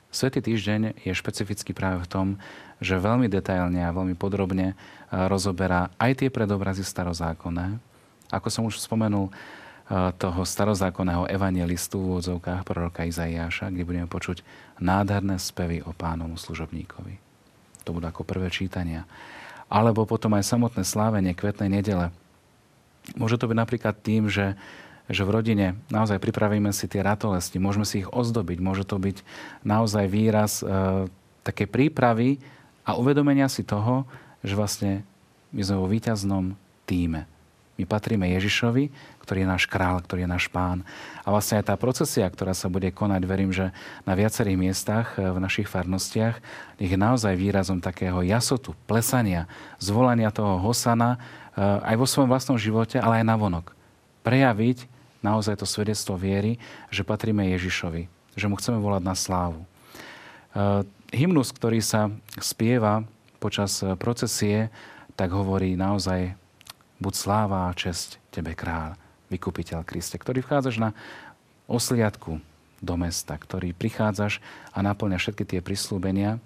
Svetý 0.09 0.41
týždeň 0.41 1.05
je 1.05 1.13
špecifický 1.13 1.77
práve 1.77 2.01
v 2.01 2.09
tom, 2.09 2.27
že 2.81 2.97
veľmi 2.97 3.29
detailne 3.29 3.85
a 3.85 3.93
veľmi 3.93 4.17
podrobne 4.17 4.73
e, 4.73 4.75
rozoberá 5.29 5.93
aj 6.01 6.25
tie 6.25 6.29
predobrazy 6.33 6.81
starozákonné. 6.81 7.77
Ako 8.33 8.49
som 8.49 8.65
už 8.65 8.81
spomenul, 8.81 9.29
e, 9.29 9.33
toho 10.17 10.41
starozákonného 10.41 11.29
evangelistu 11.29 12.01
v 12.01 12.09
úvodzovkách 12.17 12.65
proroka 12.65 13.05
Izaiáša, 13.05 13.69
kde 13.69 13.85
budeme 13.85 14.09
počuť 14.09 14.41
nádherné 14.81 15.37
spevy 15.37 15.85
o 15.85 15.93
pánomu 15.93 16.41
služobníkovi. 16.41 17.21
To 17.85 17.95
budú 17.95 18.09
ako 18.09 18.27
prvé 18.27 18.51
čítania. 18.51 19.07
Alebo 19.69 20.07
potom 20.07 20.35
aj 20.35 20.47
samotné 20.49 20.83
slávenie 20.87 21.35
kvetnej 21.35 21.71
nedele, 21.71 22.15
Môže 23.15 23.39
to 23.39 23.47
byť 23.47 23.57
napríklad 23.57 23.95
tým, 24.03 24.27
že, 24.27 24.59
že 25.07 25.23
v 25.23 25.31
rodine 25.31 25.67
naozaj 25.95 26.19
pripravíme 26.19 26.75
si 26.75 26.91
tie 26.91 27.07
ratolesti, 27.07 27.63
môžeme 27.63 27.87
si 27.87 28.03
ich 28.03 28.11
ozdobiť, 28.11 28.59
môže 28.59 28.83
to 28.83 28.99
byť 28.99 29.23
naozaj 29.63 30.05
výraz 30.11 30.67
e, 30.67 31.07
také 31.47 31.71
prípravy 31.71 32.43
a 32.83 32.99
uvedomenia 32.99 33.47
si 33.47 33.63
toho, 33.63 34.03
že 34.43 34.59
vlastne 34.59 35.07
my 35.55 35.63
sme 35.63 35.77
vo 35.79 35.87
víťaznom 35.87 36.59
týme. 36.83 37.31
My 37.77 37.85
patríme 37.85 38.25
Ježišovi, 38.33 38.89
ktorý 39.21 39.45
je 39.45 39.53
náš 39.53 39.65
král, 39.69 40.01
ktorý 40.01 40.25
je 40.25 40.33
náš 40.33 40.49
pán. 40.49 40.81
A 41.23 41.29
vlastne 41.29 41.61
aj 41.61 41.69
tá 41.69 41.75
procesia, 41.77 42.25
ktorá 42.25 42.57
sa 42.57 42.73
bude 42.73 42.89
konať, 42.89 43.23
verím, 43.29 43.53
že 43.53 43.69
na 44.09 44.17
viacerých 44.17 44.57
miestach 44.57 45.19
e, 45.21 45.29
v 45.29 45.39
našich 45.39 45.69
farnostiach, 45.69 46.41
je 46.81 46.97
naozaj 46.97 47.37
výrazom 47.37 47.85
takého 47.85 48.25
jasotu, 48.25 48.73
plesania, 48.89 49.45
zvolania 49.77 50.33
toho 50.33 50.57
Hosana, 50.57 51.21
aj 51.57 51.97
vo 51.97 52.05
svojom 52.05 52.29
vlastnom 52.29 52.61
živote, 52.61 53.01
ale 53.01 53.25
aj 53.25 53.27
na 53.27 53.37
vonok. 53.37 53.73
Prejaviť 54.21 54.85
naozaj 55.25 55.59
to 55.59 55.67
svedectvo 55.67 56.15
viery, 56.15 56.61
že 56.93 57.03
patríme 57.03 57.43
Ježišovi, 57.57 58.07
že 58.37 58.47
mu 58.47 58.55
chceme 58.61 58.79
volať 58.79 59.03
na 59.03 59.17
slávu. 59.17 59.65
Eh, 60.57 60.83
hymnus, 61.13 61.53
ktorý 61.53 61.85
sa 61.85 62.09
spieva 62.41 63.05
počas 63.37 63.85
eh, 63.85 63.93
procesie, 63.93 64.73
tak 65.13 65.29
hovorí 65.33 65.77
naozaj 65.77 66.33
buď 66.97 67.13
sláva 67.13 67.69
a 67.69 67.77
česť 67.77 68.17
tebe 68.33 68.57
král, 68.57 68.97
vykupiteľ 69.29 69.85
Kriste, 69.85 70.17
ktorý 70.17 70.41
vchádzaš 70.41 70.81
na 70.81 70.91
osliadku 71.69 72.41
do 72.81 72.95
mesta, 72.97 73.37
ktorý 73.37 73.77
prichádzaš 73.77 74.41
a 74.73 74.81
naplňa 74.81 75.21
všetky 75.21 75.45
tie 75.45 75.61
prislúbenia. 75.61 76.41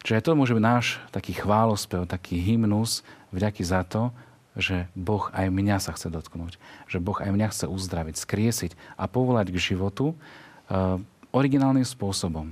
Čiže 0.00 0.32
to 0.32 0.38
môže 0.38 0.56
byť 0.56 0.64
náš 0.64 0.96
taký 1.12 1.36
chválospev, 1.36 2.08
taký 2.08 2.40
hymnus, 2.40 3.04
vďaky 3.32 3.60
za 3.60 3.84
to, 3.84 4.08
že 4.58 4.90
Boh 4.98 5.30
aj 5.30 5.46
mňa 5.50 5.78
sa 5.78 5.94
chce 5.94 6.10
dotknúť. 6.10 6.58
Že 6.90 6.98
Boh 6.98 7.18
aj 7.18 7.30
mňa 7.30 7.48
chce 7.54 7.66
uzdraviť, 7.70 8.14
skriesiť 8.18 8.72
a 8.98 9.06
povolať 9.06 9.54
k 9.54 9.62
životu 9.72 10.14
uh, 10.14 10.98
originálnym 11.30 11.86
spôsobom. 11.86 12.50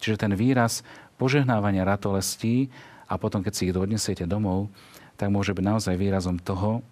Čiže 0.00 0.28
ten 0.28 0.32
výraz 0.36 0.84
požehnávania 1.16 1.88
ratolestí 1.88 2.68
a 3.08 3.16
potom, 3.16 3.40
keď 3.40 3.52
si 3.56 3.62
ich 3.68 3.76
odnesiete 3.76 4.28
domov, 4.28 4.68
tak 5.16 5.32
môže 5.32 5.56
byť 5.56 5.64
naozaj 5.64 5.96
výrazom 5.96 6.36
toho, 6.36 6.84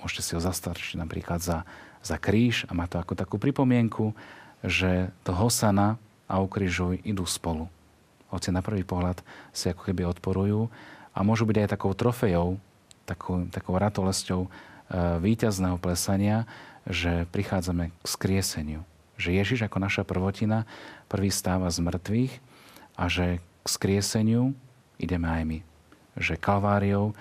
môžete 0.00 0.24
si 0.24 0.32
ho 0.32 0.40
zastarčiť 0.40 0.96
napríklad 0.96 1.44
za, 1.44 1.68
za 2.00 2.16
kríž 2.16 2.64
a 2.68 2.72
má 2.72 2.88
to 2.88 2.96
ako 2.96 3.12
takú 3.12 3.36
pripomienku, 3.36 4.16
že 4.64 5.12
to 5.20 5.36
hosana 5.36 6.00
a 6.24 6.40
ukrižuj 6.40 7.04
idú 7.04 7.28
spolu. 7.28 7.68
Hoci 8.32 8.48
na 8.48 8.64
prvý 8.64 8.86
pohľad 8.86 9.20
si 9.52 9.68
ako 9.68 9.90
keby 9.90 10.08
odporujú 10.08 10.72
a 11.12 11.18
môžu 11.20 11.44
byť 11.44 11.56
aj 11.60 11.72
takou 11.76 11.92
trofejou 11.92 12.56
takou, 13.10 13.42
takou 13.50 13.74
ratolesťou 13.74 14.46
e, 14.46 14.48
víťazného 15.18 15.76
plesania, 15.82 16.46
že 16.86 17.26
prichádzame 17.34 17.90
k 17.90 18.06
skrieseniu. 18.06 18.86
Že 19.18 19.36
Ježiš 19.42 19.60
ako 19.66 19.78
naša 19.82 20.02
prvotina 20.06 20.64
prvý 21.10 21.28
stáva 21.34 21.68
z 21.68 21.82
mŕtvych 21.82 22.32
a 22.94 23.04
že 23.10 23.42
k 23.42 23.66
skrieseniu 23.66 24.54
ideme 25.02 25.26
aj 25.26 25.42
my. 25.42 25.58
Že 26.14 26.34
kalváriou 26.38 27.10
e, 27.10 27.14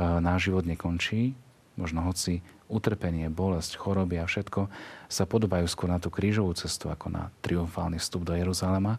náš 0.00 0.48
život 0.48 0.62
nekončí, 0.62 1.34
možno 1.74 2.06
hoci 2.06 2.40
utrpenie, 2.72 3.28
bolesť, 3.28 3.76
choroby 3.76 4.16
a 4.22 4.24
všetko 4.24 4.72
sa 5.12 5.28
podobajú 5.28 5.68
skôr 5.68 5.92
na 5.92 6.00
tú 6.00 6.08
krížovú 6.08 6.56
cestu 6.56 6.88
ako 6.88 7.12
na 7.12 7.28
triumfálny 7.44 8.00
vstup 8.00 8.24
do 8.24 8.32
Jeruzalema, 8.32 8.96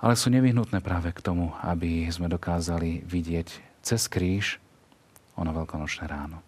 ale 0.00 0.16
sú 0.16 0.32
nevyhnutné 0.32 0.80
práve 0.80 1.12
k 1.12 1.20
tomu, 1.20 1.52
aby 1.60 2.08
sme 2.08 2.32
dokázali 2.32 3.04
vidieť 3.04 3.48
cez 3.84 4.08
kríž 4.08 4.56
ono 5.36 5.50
veľkonočné 5.52 6.04
ráno. 6.08 6.40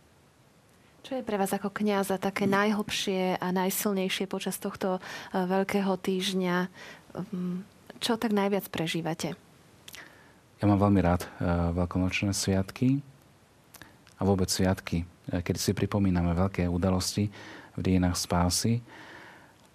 Čo 1.08 1.16
je 1.16 1.24
pre 1.24 1.40
vás 1.40 1.48
ako 1.56 1.72
kniaza 1.72 2.20
také 2.20 2.44
najhlbšie 2.44 3.40
a 3.40 3.48
najsilnejšie 3.48 4.28
počas 4.28 4.60
tohto 4.60 5.00
eh, 5.00 5.40
veľkého 5.40 5.96
týždňa? 5.96 6.56
Mm, 7.32 7.64
čo 7.96 8.20
tak 8.20 8.36
najviac 8.36 8.68
prežívate? 8.68 9.32
Ja 10.60 10.64
mám 10.68 10.76
veľmi 10.76 11.00
rád 11.00 11.24
eh, 11.24 11.48
veľkonočné 11.72 12.36
sviatky 12.36 13.00
a 14.18 14.22
vôbec 14.26 14.52
sviatky, 14.52 15.08
eh, 15.32 15.40
keď 15.40 15.56
si 15.56 15.72
pripomíname 15.72 16.36
veľké 16.36 16.68
udalosti 16.68 17.32
v 17.72 17.80
dejinách 17.80 18.20
spásy. 18.20 18.84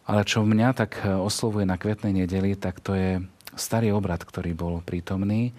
Ale 0.05 0.27
čo 0.27 0.43
mňa 0.43 0.69
tak 0.75 0.99
oslovuje 1.01 1.63
na 1.63 1.79
kvetnej 1.79 2.11
nedeli, 2.11 2.59
tak 2.59 2.83
to 2.83 2.91
je 2.91 3.23
starý 3.55 3.95
obrad, 3.95 4.19
ktorý 4.19 4.51
bol 4.51 4.83
prítomný 4.83 5.55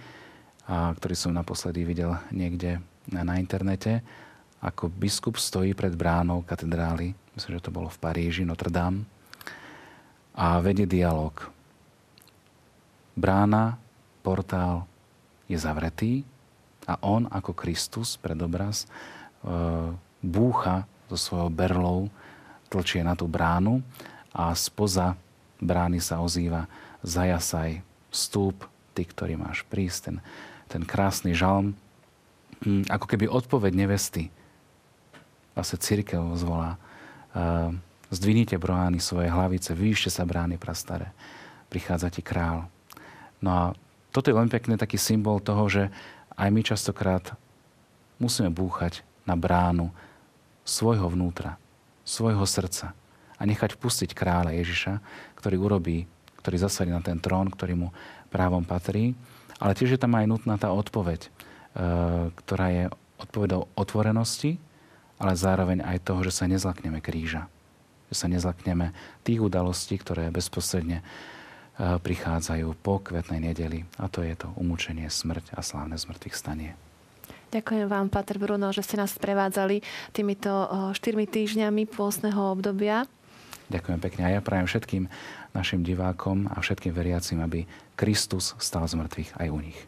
a 0.68 0.92
ktorý 0.92 1.16
som 1.16 1.32
naposledy 1.32 1.82
videl 1.82 2.20
niekde 2.28 2.84
na 3.12 3.36
internete, 3.36 4.00
ako 4.64 4.88
biskup 4.88 5.36
stojí 5.36 5.76
pred 5.76 5.92
bránou 5.92 6.40
katedrály, 6.40 7.12
myslím, 7.36 7.60
že 7.60 7.64
to 7.68 7.74
bolo 7.74 7.92
v 7.92 8.00
Paríži, 8.00 8.48
Notre 8.48 8.72
Dame, 8.72 9.04
a 10.34 10.58
vedie 10.58 10.88
dialog. 10.88 11.36
Brána, 13.14 13.78
portál 14.24 14.88
je 15.46 15.54
zavretý 15.54 16.26
a 16.88 16.98
on 17.04 17.30
ako 17.30 17.54
Kristus, 17.54 18.18
predobraz, 18.18 18.84
e, 18.84 18.86
búcha 20.24 20.88
so 21.12 21.16
svojou 21.20 21.50
berlou, 21.52 22.00
tlčie 22.66 23.06
na 23.06 23.14
tú 23.14 23.30
bránu 23.30 23.84
a 24.34 24.50
spoza 24.58 25.14
brány 25.62 26.02
sa 26.02 26.18
ozýva 26.18 26.66
zajasaj, 27.06 27.84
vstúp, 28.10 28.66
ty, 28.96 29.06
ktorý 29.06 29.38
máš 29.38 29.62
prísť. 29.68 30.10
Ten, 30.10 30.16
ten 30.66 30.82
krásny 30.82 31.36
žalm, 31.36 31.78
ako 32.88 33.07
keby 33.09 33.29
odpoveď 33.29 33.72
nevesty. 33.77 34.33
Vlastne 35.55 35.79
církev 35.79 36.20
zvolá. 36.35 36.81
Uh, 37.35 37.77
zdvinite 38.14 38.59
brohány 38.59 39.03
svoje 39.03 39.31
hlavice, 39.31 39.74
vyvíšte 39.74 40.11
sa 40.11 40.22
brány 40.22 40.59
prastaré. 40.59 41.11
Prichádza 41.68 42.11
ti 42.11 42.22
král. 42.22 42.70
No 43.42 43.50
a 43.50 43.62
toto 44.14 44.31
je 44.31 44.37
veľmi 44.38 44.50
pekný 44.53 44.79
taký 44.79 44.94
symbol 44.94 45.42
toho, 45.42 45.66
že 45.66 45.83
aj 46.38 46.48
my 46.50 46.62
častokrát 46.62 47.35
musíme 48.22 48.50
búchať 48.50 49.03
na 49.27 49.35
bránu 49.35 49.90
svojho 50.62 51.11
vnútra, 51.11 51.59
svojho 52.07 52.46
srdca 52.46 52.94
a 53.35 53.42
nechať 53.42 53.74
vpustiť 53.74 54.14
kráľa 54.14 54.55
Ježiša, 54.55 55.03
ktorý 55.37 55.57
urobí, 55.59 56.07
ktorý 56.40 56.57
zasadí 56.62 56.94
na 56.94 57.03
ten 57.03 57.18
trón, 57.18 57.50
ktorý 57.50 57.74
mu 57.74 57.88
právom 58.31 58.62
patrí. 58.62 59.18
Ale 59.59 59.74
tiež 59.74 59.96
je 59.96 60.00
tam 60.00 60.14
aj 60.14 60.27
nutná 60.31 60.55
tá 60.59 60.70
odpoveď. 60.70 61.31
Eh, 61.74 62.30
ktorá 62.30 62.70
je 62.70 62.84
odpovedou 63.18 63.66
otvorenosti, 63.74 64.62
ale 65.18 65.34
zároveň 65.34 65.82
aj 65.82 66.06
toho, 66.06 66.22
že 66.22 66.30
sa 66.30 66.46
nezlakneme 66.46 67.02
kríža. 67.02 67.50
Že 68.06 68.14
sa 68.14 68.26
nezlakneme 68.30 68.94
tých 69.26 69.42
udalostí, 69.42 69.98
ktoré 69.98 70.30
bezposledne 70.30 71.02
eh, 71.02 71.98
prichádzajú 71.98 72.78
po 72.78 73.02
kvetnej 73.02 73.50
nedeli. 73.50 73.82
A 73.98 74.06
to 74.06 74.22
je 74.22 74.38
to 74.38 74.54
umúčenie, 74.54 75.10
smrť 75.10 75.50
a 75.58 75.66
slávne 75.66 75.98
zmrtvých 75.98 76.38
stanie. 76.38 76.78
Ďakujem 77.50 77.90
vám, 77.90 78.06
Pater 78.06 78.38
Bruno, 78.38 78.70
že 78.70 78.87
ste 78.87 78.94
nás 78.94 79.10
prevádzali 79.18 79.82
týmito 80.14 80.54
eh, 80.54 80.94
štyrmi 80.94 81.26
týždňami 81.26 81.90
pôstneho 81.90 82.54
obdobia. 82.54 83.02
Ďakujem 83.66 83.98
pekne 83.98 84.22
a 84.30 84.38
ja 84.38 84.40
prajem 84.46 84.70
všetkým 84.70 85.10
našim 85.58 85.82
divákom 85.82 86.46
a 86.54 86.62
všetkým 86.62 86.94
veriacim, 86.94 87.42
aby 87.42 87.66
Kristus 87.98 88.54
stal 88.62 88.87
z 88.87 88.94
mŕtvych 88.94 89.42
aj 89.42 89.48
u 89.50 89.58
nich. 89.58 89.80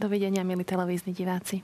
Dovidenia, 0.00 0.40
milí 0.40 0.64
televízni 0.64 1.12
diváci. 1.12 1.60